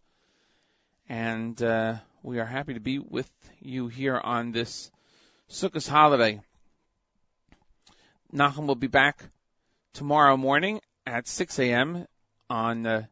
[1.10, 3.30] And uh, we are happy to be with
[3.60, 4.92] you here on this
[5.50, 6.42] Sukkot holiday.
[8.34, 9.24] Nachum will be back
[9.94, 12.06] tomorrow morning at 6 a.m.
[12.50, 13.04] on uh,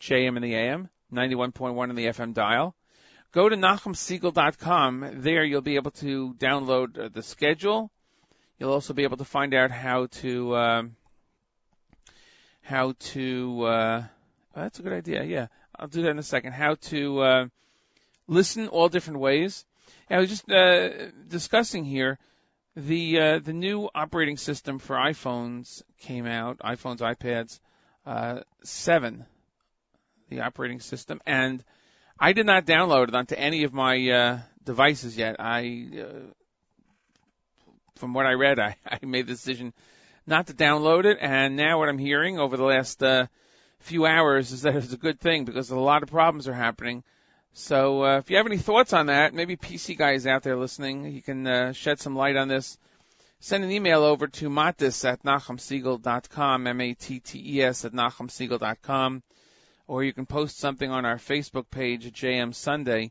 [0.00, 2.74] JM in the AM, 91.1 on the FM dial.
[3.32, 5.22] Go to NachumSegal.com.
[5.22, 7.90] There you'll be able to download uh, the schedule.
[8.58, 10.96] You'll also be able to find out how to um,
[12.62, 13.62] how to.
[13.62, 14.02] Uh,
[14.56, 15.22] oh, that's a good idea.
[15.22, 15.46] Yeah,
[15.78, 16.52] I'll do that in a second.
[16.52, 17.46] How to uh,
[18.30, 19.66] listen all different ways.
[20.08, 22.18] And I was just uh, discussing here
[22.76, 26.58] the uh, the new operating system for iPhones came out.
[26.60, 27.60] iPhones, iPads,
[28.06, 29.26] uh, seven,
[30.30, 31.62] the operating system, and
[32.18, 35.36] I did not download it onto any of my uh, devices yet.
[35.38, 36.32] I, uh,
[37.96, 39.74] from what I read, I, I made the decision
[40.26, 43.26] not to download it, and now what I'm hearing over the last uh,
[43.80, 47.02] few hours is that it's a good thing because a lot of problems are happening.
[47.52, 51.12] So uh, if you have any thoughts on that, maybe PC guys out there listening,
[51.12, 52.78] you can uh, shed some light on this.
[53.40, 59.22] Send an email over to mattes at nachumsegal.com, M-A-T-T-E-S at nachumsegal.com
[59.90, 63.10] or you can post something on our Facebook page JM Sunday.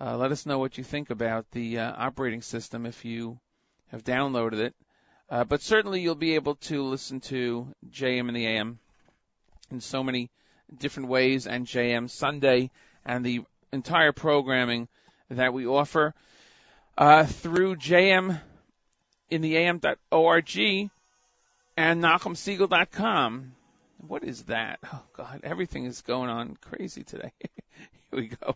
[0.00, 3.40] Uh, let us know what you think about the uh, operating system if you
[3.88, 4.76] have downloaded it.
[5.28, 8.78] Uh, but certainly you'll be able to listen to JM in the AM
[9.72, 10.30] in so many
[10.78, 12.70] different ways and JM Sunday
[13.08, 13.40] and the
[13.72, 14.86] entire programming
[15.30, 16.14] that we offer
[16.96, 18.40] uh, through JM
[19.30, 20.58] in the AM.org
[21.76, 23.52] and NachumSegal.com.
[24.06, 24.78] What is that?
[24.92, 27.32] Oh God, everything is going on crazy today.
[27.40, 27.50] here
[28.12, 28.54] we go.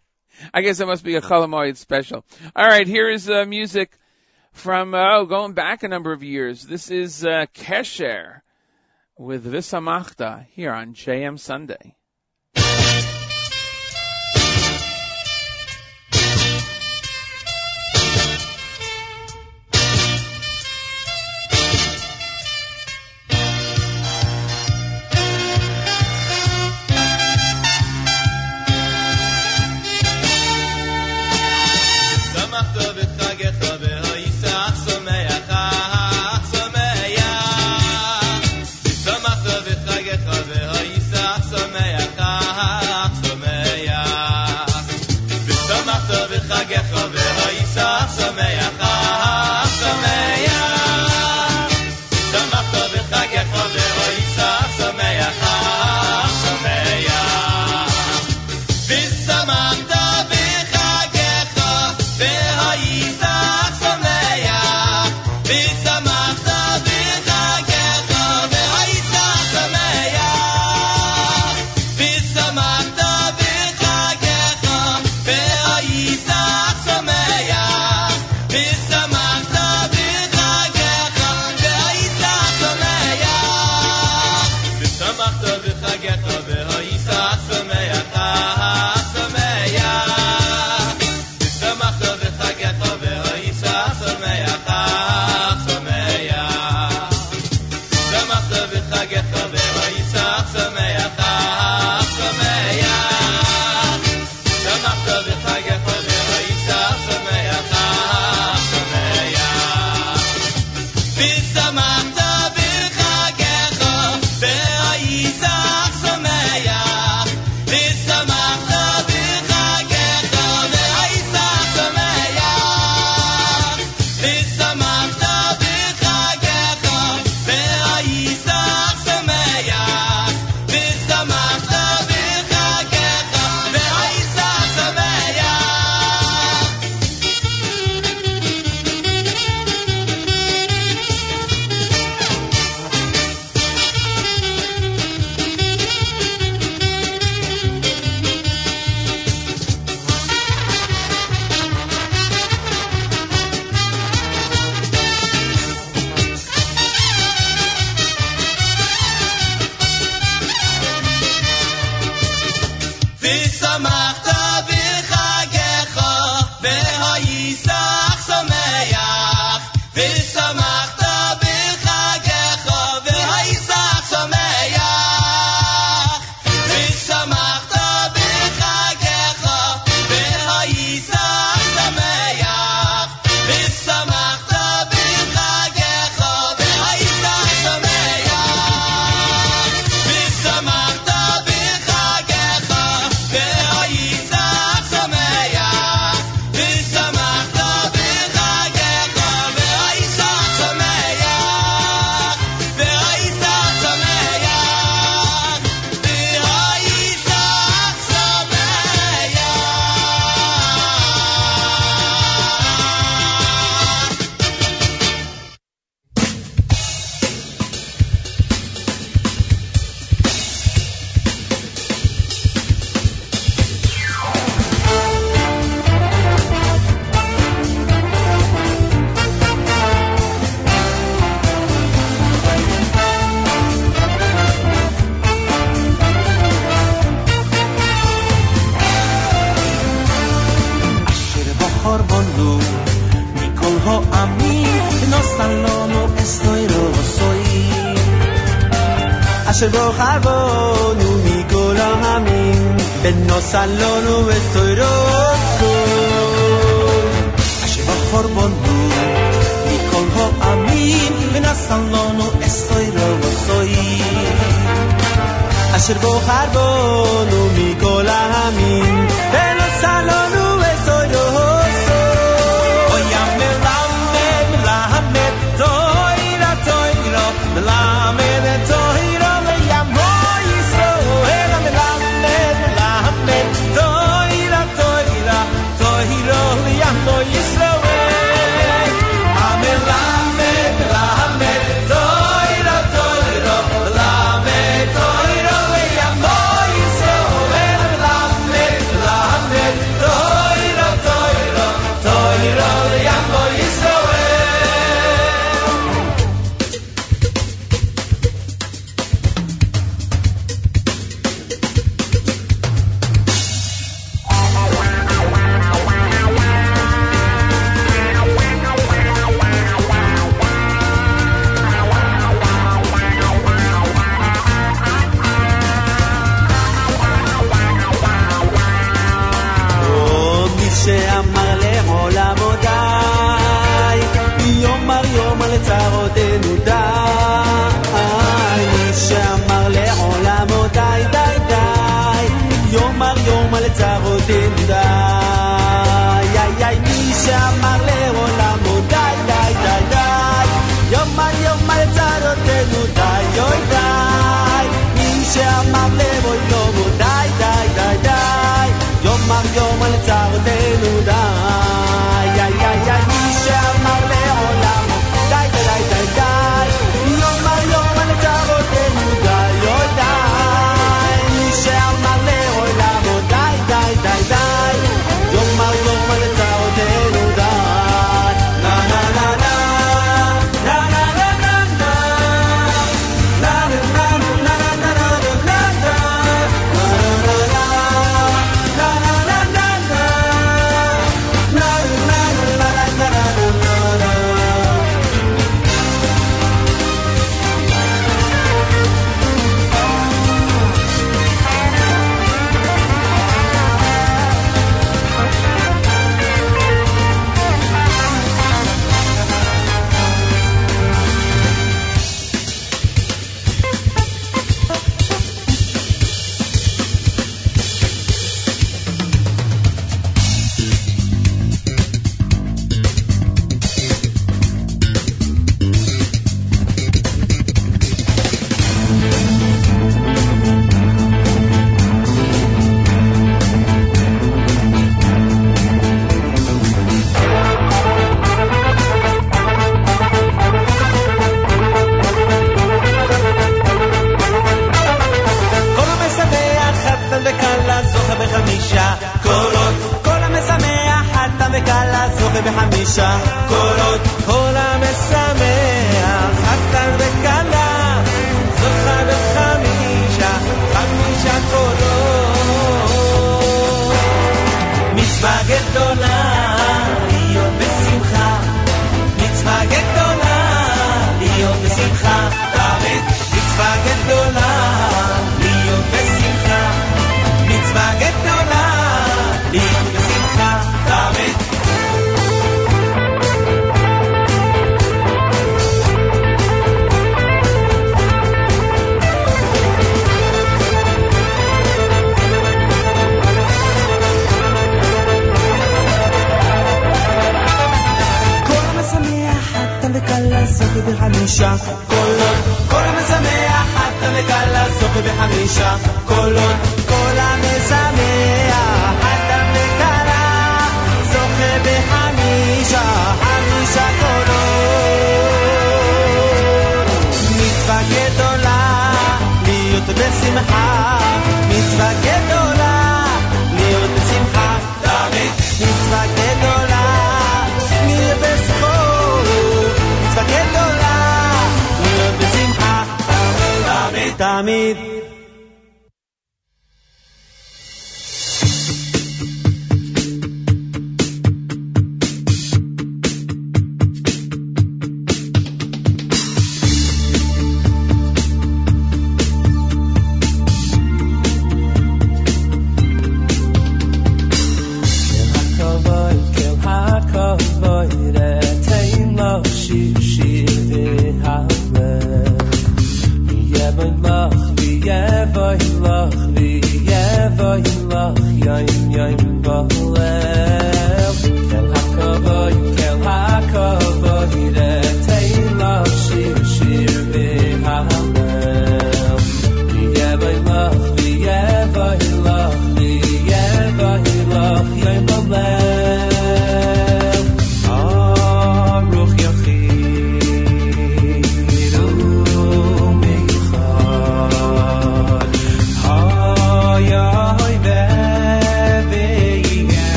[0.54, 2.24] I guess it must be a Chol Hamoed special.
[2.54, 3.90] All right, here is uh, music
[4.52, 6.62] from oh, going back a number of years.
[6.62, 8.40] This is uh, Kesher
[9.18, 11.96] with Visamachta here on JM Sunday.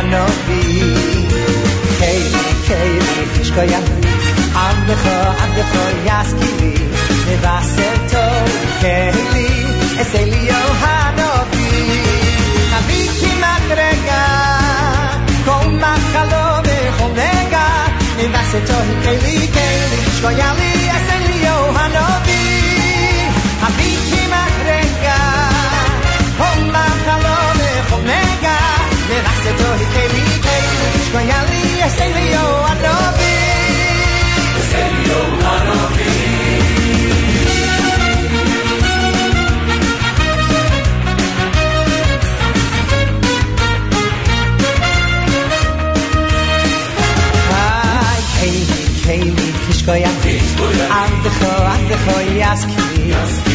[0.00, 0.48] Anna V.
[2.00, 4.00] Kaylee, Kaylee, Fishko Yahoo.
[4.64, 6.84] I'm the Ho, I'm the Ho, Yaski Lee.
[7.26, 8.24] The Vassal To,
[8.80, 11.54] Kaylee, Esaylee, Johanna V.
[12.78, 14.22] Aviki Makrega,
[15.44, 16.80] Koma Kalo, the
[31.86, 33.34] eselio hanovi
[34.60, 36.10] Eselio hanovi
[47.52, 50.10] Ay, Kaylee, Kaylee, tishkoya
[51.00, 53.49] Andecho, andecho, yaski Levase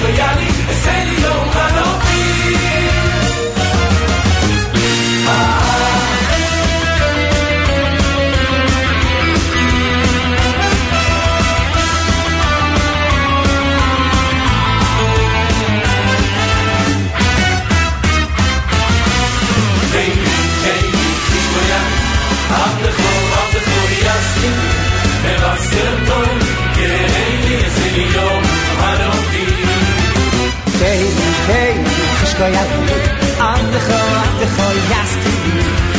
[0.00, 0.57] Kaylee,
[32.38, 32.62] Tishkoya
[33.50, 35.34] Andecho, andecho, yaski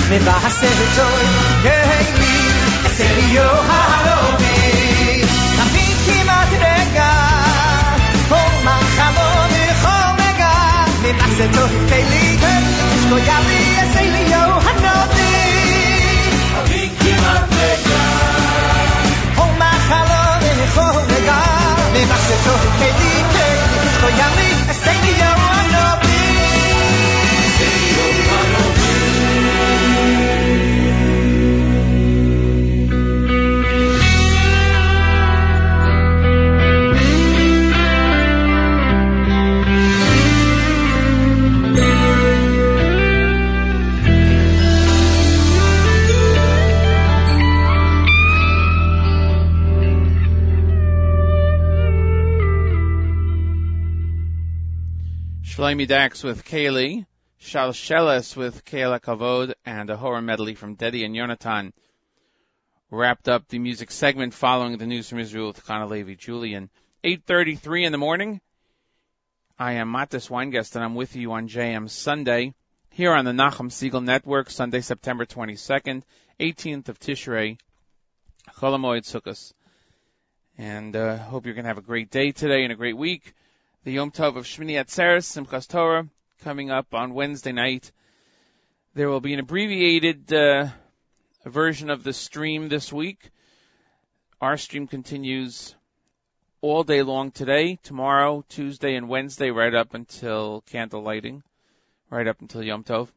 [0.09, 1.25] Mevase toy,
[1.65, 2.47] Kaylee,
[2.87, 4.55] eselio hanovi
[5.59, 7.09] Haviti matrega
[8.29, 10.53] Kol machalome chomega
[11.03, 13.37] Mevase toy, Kaylee, Kaylee, tishkoya
[13.83, 15.31] eselio hanovi
[16.55, 18.01] Haviti matrega
[19.35, 21.39] Kol machalome chomega
[21.93, 24.27] Mevase toy, Kaylee, Kaylee, tishkoya
[24.71, 25.78] eselio hanovi
[55.59, 57.05] Shlomi Dax with Kaylee,
[57.41, 61.73] Shalshelis with Kayla Kavod, and a horror medley from Dedi and Yonatan.
[62.89, 66.69] Wrapped up the music segment following the news from Israel with Hana Levi Julian.
[67.03, 68.39] 8.33 in the morning.
[69.59, 72.53] I am Mattes Weingast and I'm with you on JM Sunday
[72.89, 76.03] here on the Nachum Segal Network, Sunday, September 22nd,
[76.39, 77.57] 18th of Tishrei,
[78.47, 79.53] Chol Hamoed.
[80.57, 83.33] And uh, hope you're going to have a great day today and a great week.
[83.85, 86.05] The Yom Tov of Shmini Atzeres, Simchas Torah,
[86.41, 87.93] coming up on Wednesday night.
[88.93, 90.67] There will be an abbreviated uh,
[91.45, 93.29] version of the stream this week.
[94.41, 95.75] Our stream continues
[96.59, 101.41] all day long today, tomorrow, Tuesday, and Wednesday, right up until candle lighting,
[102.09, 103.07] right up until Yom Tov.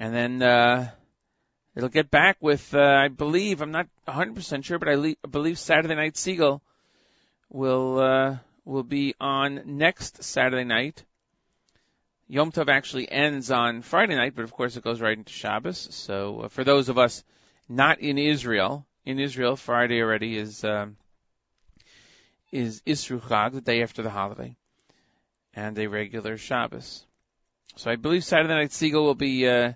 [0.00, 0.90] And then uh,
[1.76, 5.56] it'll get back with, uh, I believe, I'm not 100% sure, but I le- believe
[5.56, 6.62] Saturday Night Segal
[7.48, 11.04] will uh, will be on next Saturday night.
[12.28, 15.88] Yom Tov actually ends on Friday night, but of course it goes right into Shabbos.
[15.94, 17.22] So uh, for those of us
[17.68, 20.96] not in Israel, in Israel, Friday already is um,
[22.50, 24.56] is Isru Chag, the day after the holiday,
[25.54, 27.04] and a regular Shabbos.
[27.76, 29.72] So I believe Saturday Night Segal will be uh,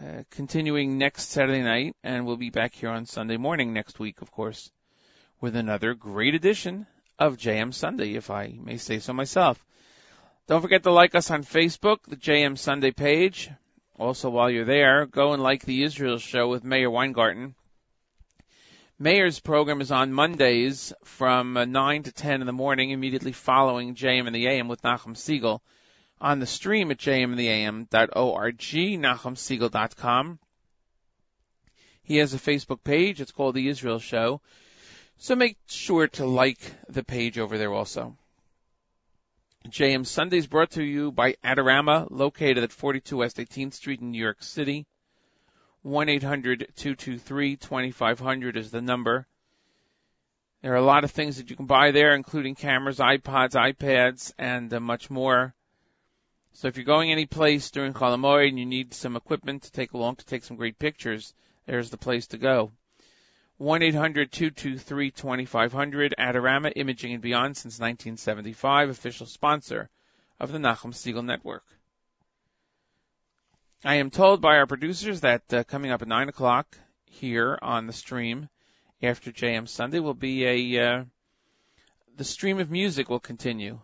[0.00, 4.22] uh, continuing next Saturday night, and we'll be back here on Sunday morning next week,
[4.22, 4.70] of course,
[5.40, 6.86] with another great edition
[7.18, 9.64] of JM Sunday, if I may say so myself.
[10.46, 13.50] Don't forget to like us on Facebook, the JM Sunday page.
[13.98, 17.54] Also, while you're there, go and like the Israel show with Meir Weingarten.
[18.98, 23.94] Meir's program is on Mondays from uh, 9 to 10 in the morning, immediately following
[23.94, 25.60] JM in the AM with Nachum Segal
[26.20, 30.38] on the stream at jmintheam.org, nachumsegal.com.
[32.02, 33.20] He has a Facebook page.
[33.20, 34.40] It's called The Israel Show.
[35.18, 38.18] So make sure to like the page over there also.
[39.68, 44.22] JM Sundays brought to you by Adorama, located at 42 West 18th Street in New
[44.22, 44.86] York City.
[45.84, 49.26] 1-800-223-2500 is the number.
[50.62, 54.32] There are a lot of things that you can buy there, including cameras, iPods, iPads,
[54.38, 55.54] and uh, much more.
[56.52, 59.72] So if you're going any place during Chol Hamoed and you need some equipment to
[59.72, 61.34] take along to take some great pictures,
[61.66, 62.72] there's the place to go.
[63.60, 69.88] 1-800-223-2500, Adorama Imaging and Beyond since 1975, official sponsor
[70.38, 71.64] of the Nachum Segal Network.
[73.84, 77.86] I am told by our producers that uh, coming up at 9 o'clock here on
[77.86, 78.48] the stream
[79.02, 81.04] after JM Sunday will be a, uh,
[82.16, 83.78] the stream of music will continue.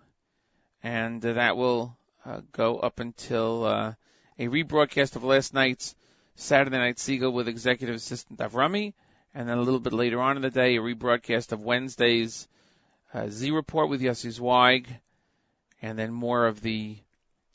[0.83, 1.97] And uh, that will
[2.27, 3.95] uh, go up until uh,
[4.39, 5.95] a rebroadcast of last night's
[6.35, 8.93] Saturday Night Segal with executive assistant Avrami,
[9.35, 12.49] and then a little bit later on in the day, a rebroadcast of Wednesday's
[13.15, 14.89] uh, Z Report with Yossi Zweig,
[15.81, 16.99] and then more of the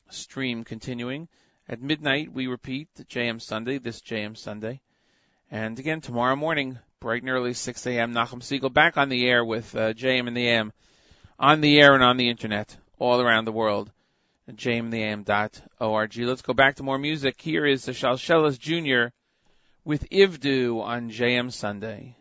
[0.10, 1.28] stream continuing.
[1.70, 4.82] At midnight, we repeat the JM Sunday, this JM Sunday.
[5.52, 9.44] And again, tomorrow morning, bright and early, 6 a.m., Nachum Segal back on the air
[9.44, 10.74] with uh, JM in the AM,
[11.40, 13.92] on the air and on the internet, all around the world.
[14.50, 16.18] jmintheam.org.
[16.18, 17.40] Let's go back to more music.
[17.40, 19.14] Here is the Shalshelas Jr.
[19.88, 22.18] with Ivdu on JM Sunday.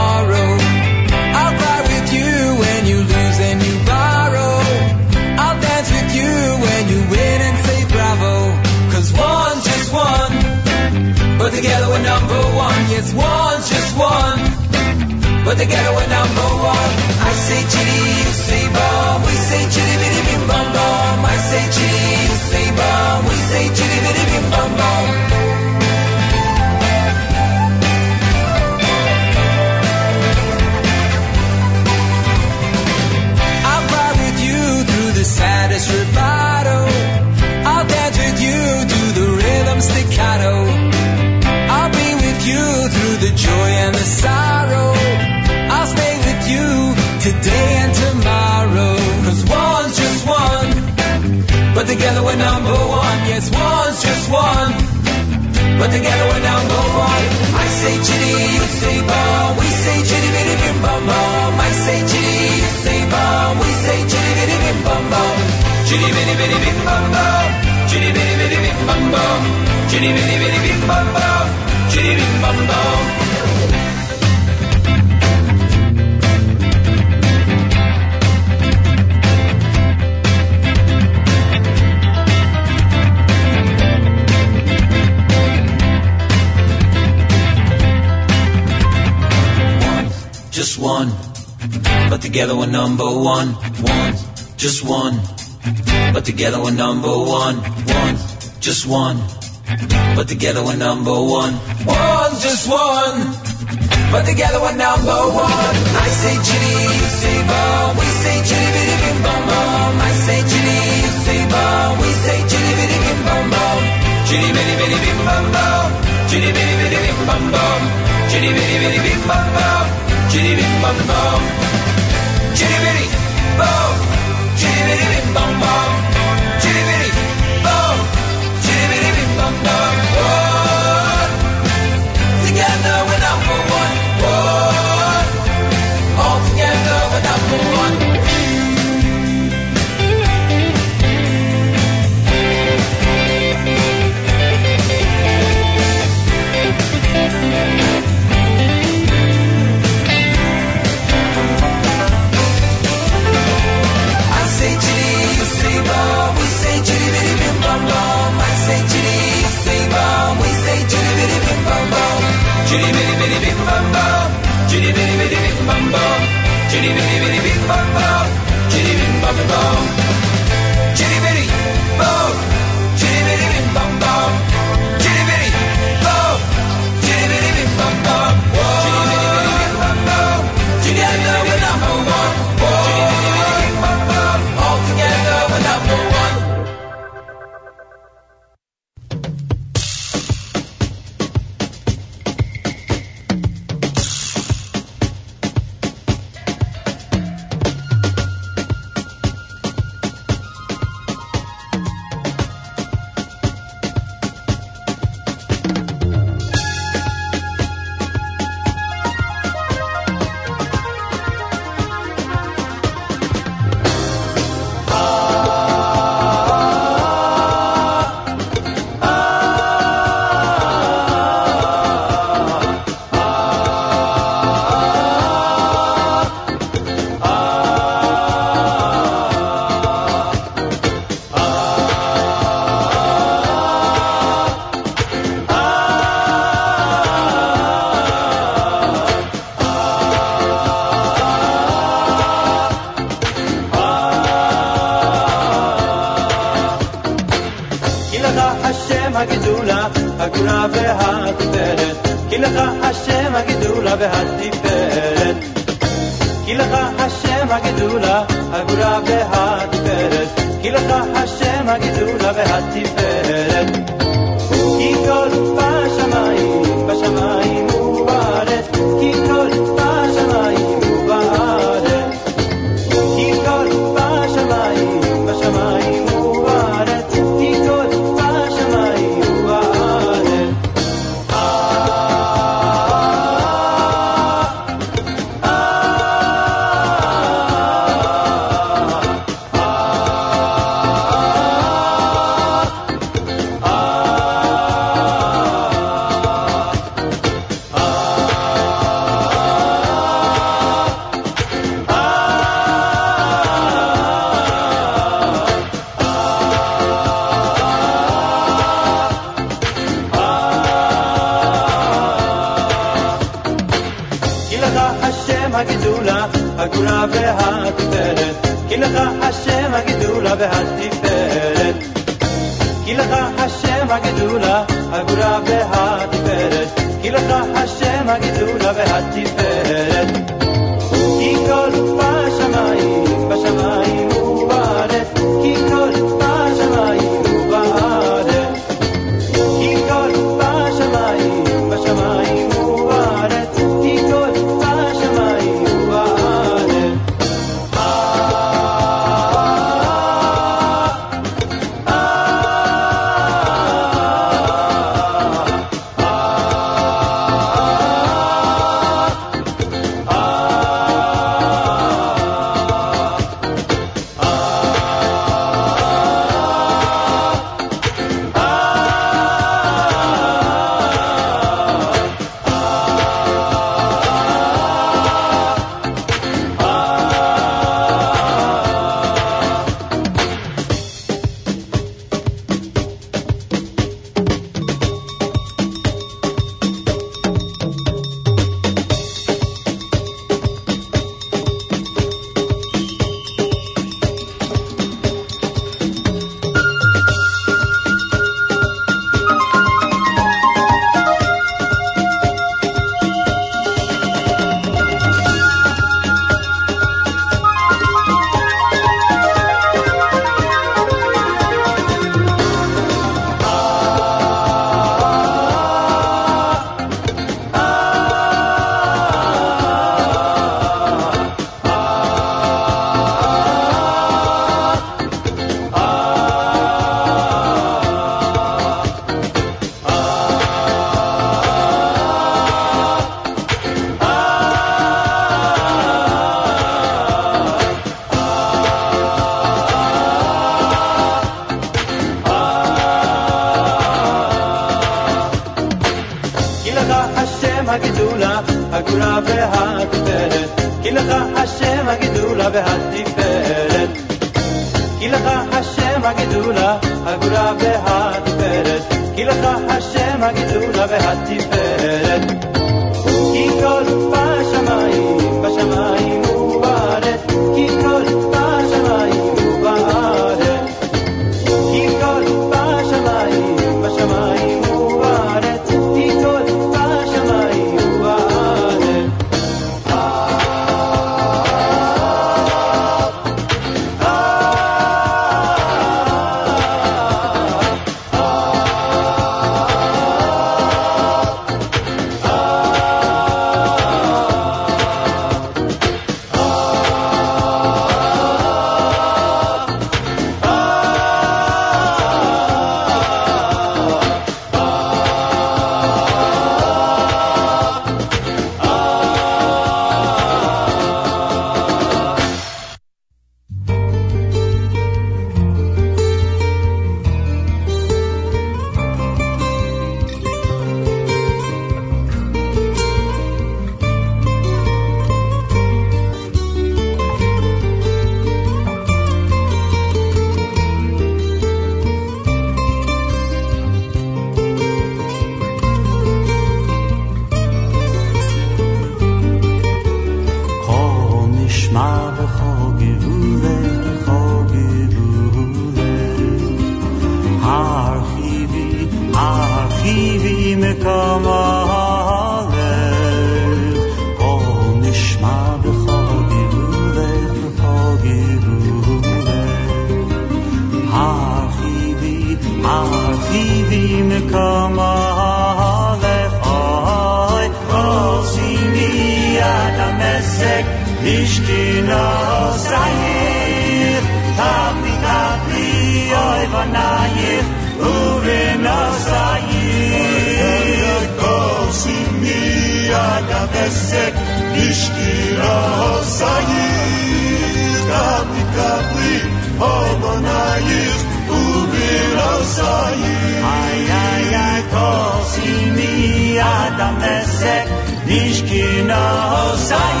[598.11, 600.00] diz que não sai.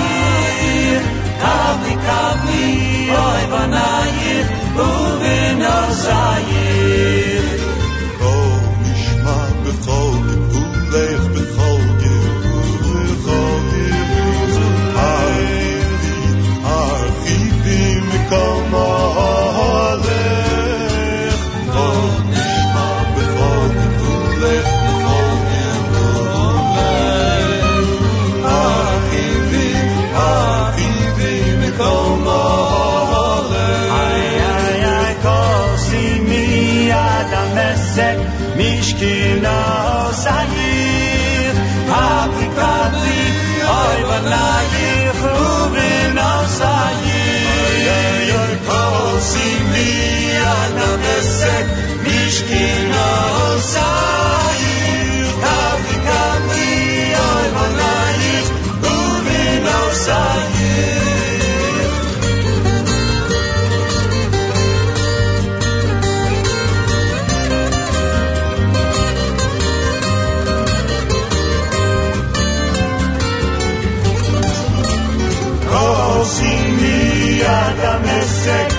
[78.41, 78.71] Isek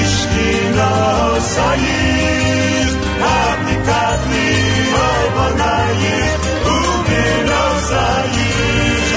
[0.00, 0.94] Ishkino
[1.54, 4.50] Sayif Abdikatli
[4.94, 6.42] Obonayif
[6.74, 9.10] Umino Sayif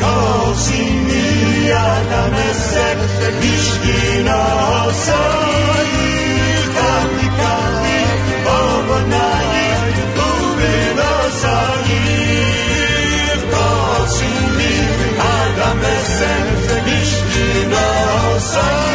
[0.00, 2.98] Kol Shini Adam Isek
[3.52, 4.42] Ishkino
[5.04, 6.64] Sayif
[6.96, 8.00] Abdikatli
[8.56, 9.84] Obonayif
[10.28, 14.74] Umino Sayif Kol Shini
[15.36, 16.46] Adam Isek
[16.96, 17.88] Ishkino
[18.52, 18.89] Sayif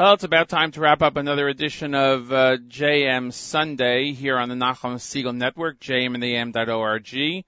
[0.00, 4.48] Well, it's about time to wrap up another edition of uh, JM Sunday here on
[4.48, 7.44] the Nachum Segal Network, jmintheam.org,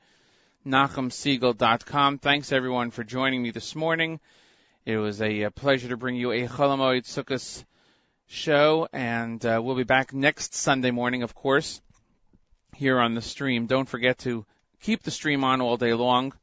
[0.66, 2.18] nachumsegal.com.
[2.18, 4.20] Thanks everyone for joining me this morning.
[4.84, 7.64] It was a, uh pleasure to bring you a Chol Hamoed Sukkot
[8.28, 11.80] show, and uh, we'll be back next Sunday morning, of course,
[12.76, 13.64] here on the stream.
[13.64, 14.44] Don't forget to
[14.82, 16.34] keep the stream on all day long,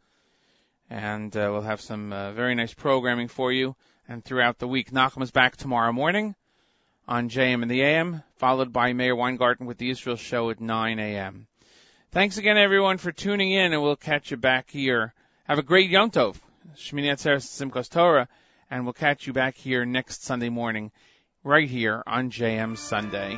[0.90, 3.76] and uh, we'll have some uh, very nice programming for you.
[4.10, 6.34] And throughout the week, Nachum is back tomorrow morning
[7.08, 10.98] on JM in the AM, followed by Meir Weingarten with the Israel show at 9
[10.98, 11.46] a.m.
[12.10, 15.14] Thanks again, everyone, for tuning in, and we'll catch you back here.
[15.44, 16.38] Have a great Yom Tov,
[16.76, 18.28] Shmini Atzeres Simchas Torah,
[18.72, 20.92] and we'll catch you back here next Sunday morning,
[21.44, 23.38] right here on JM Sunday.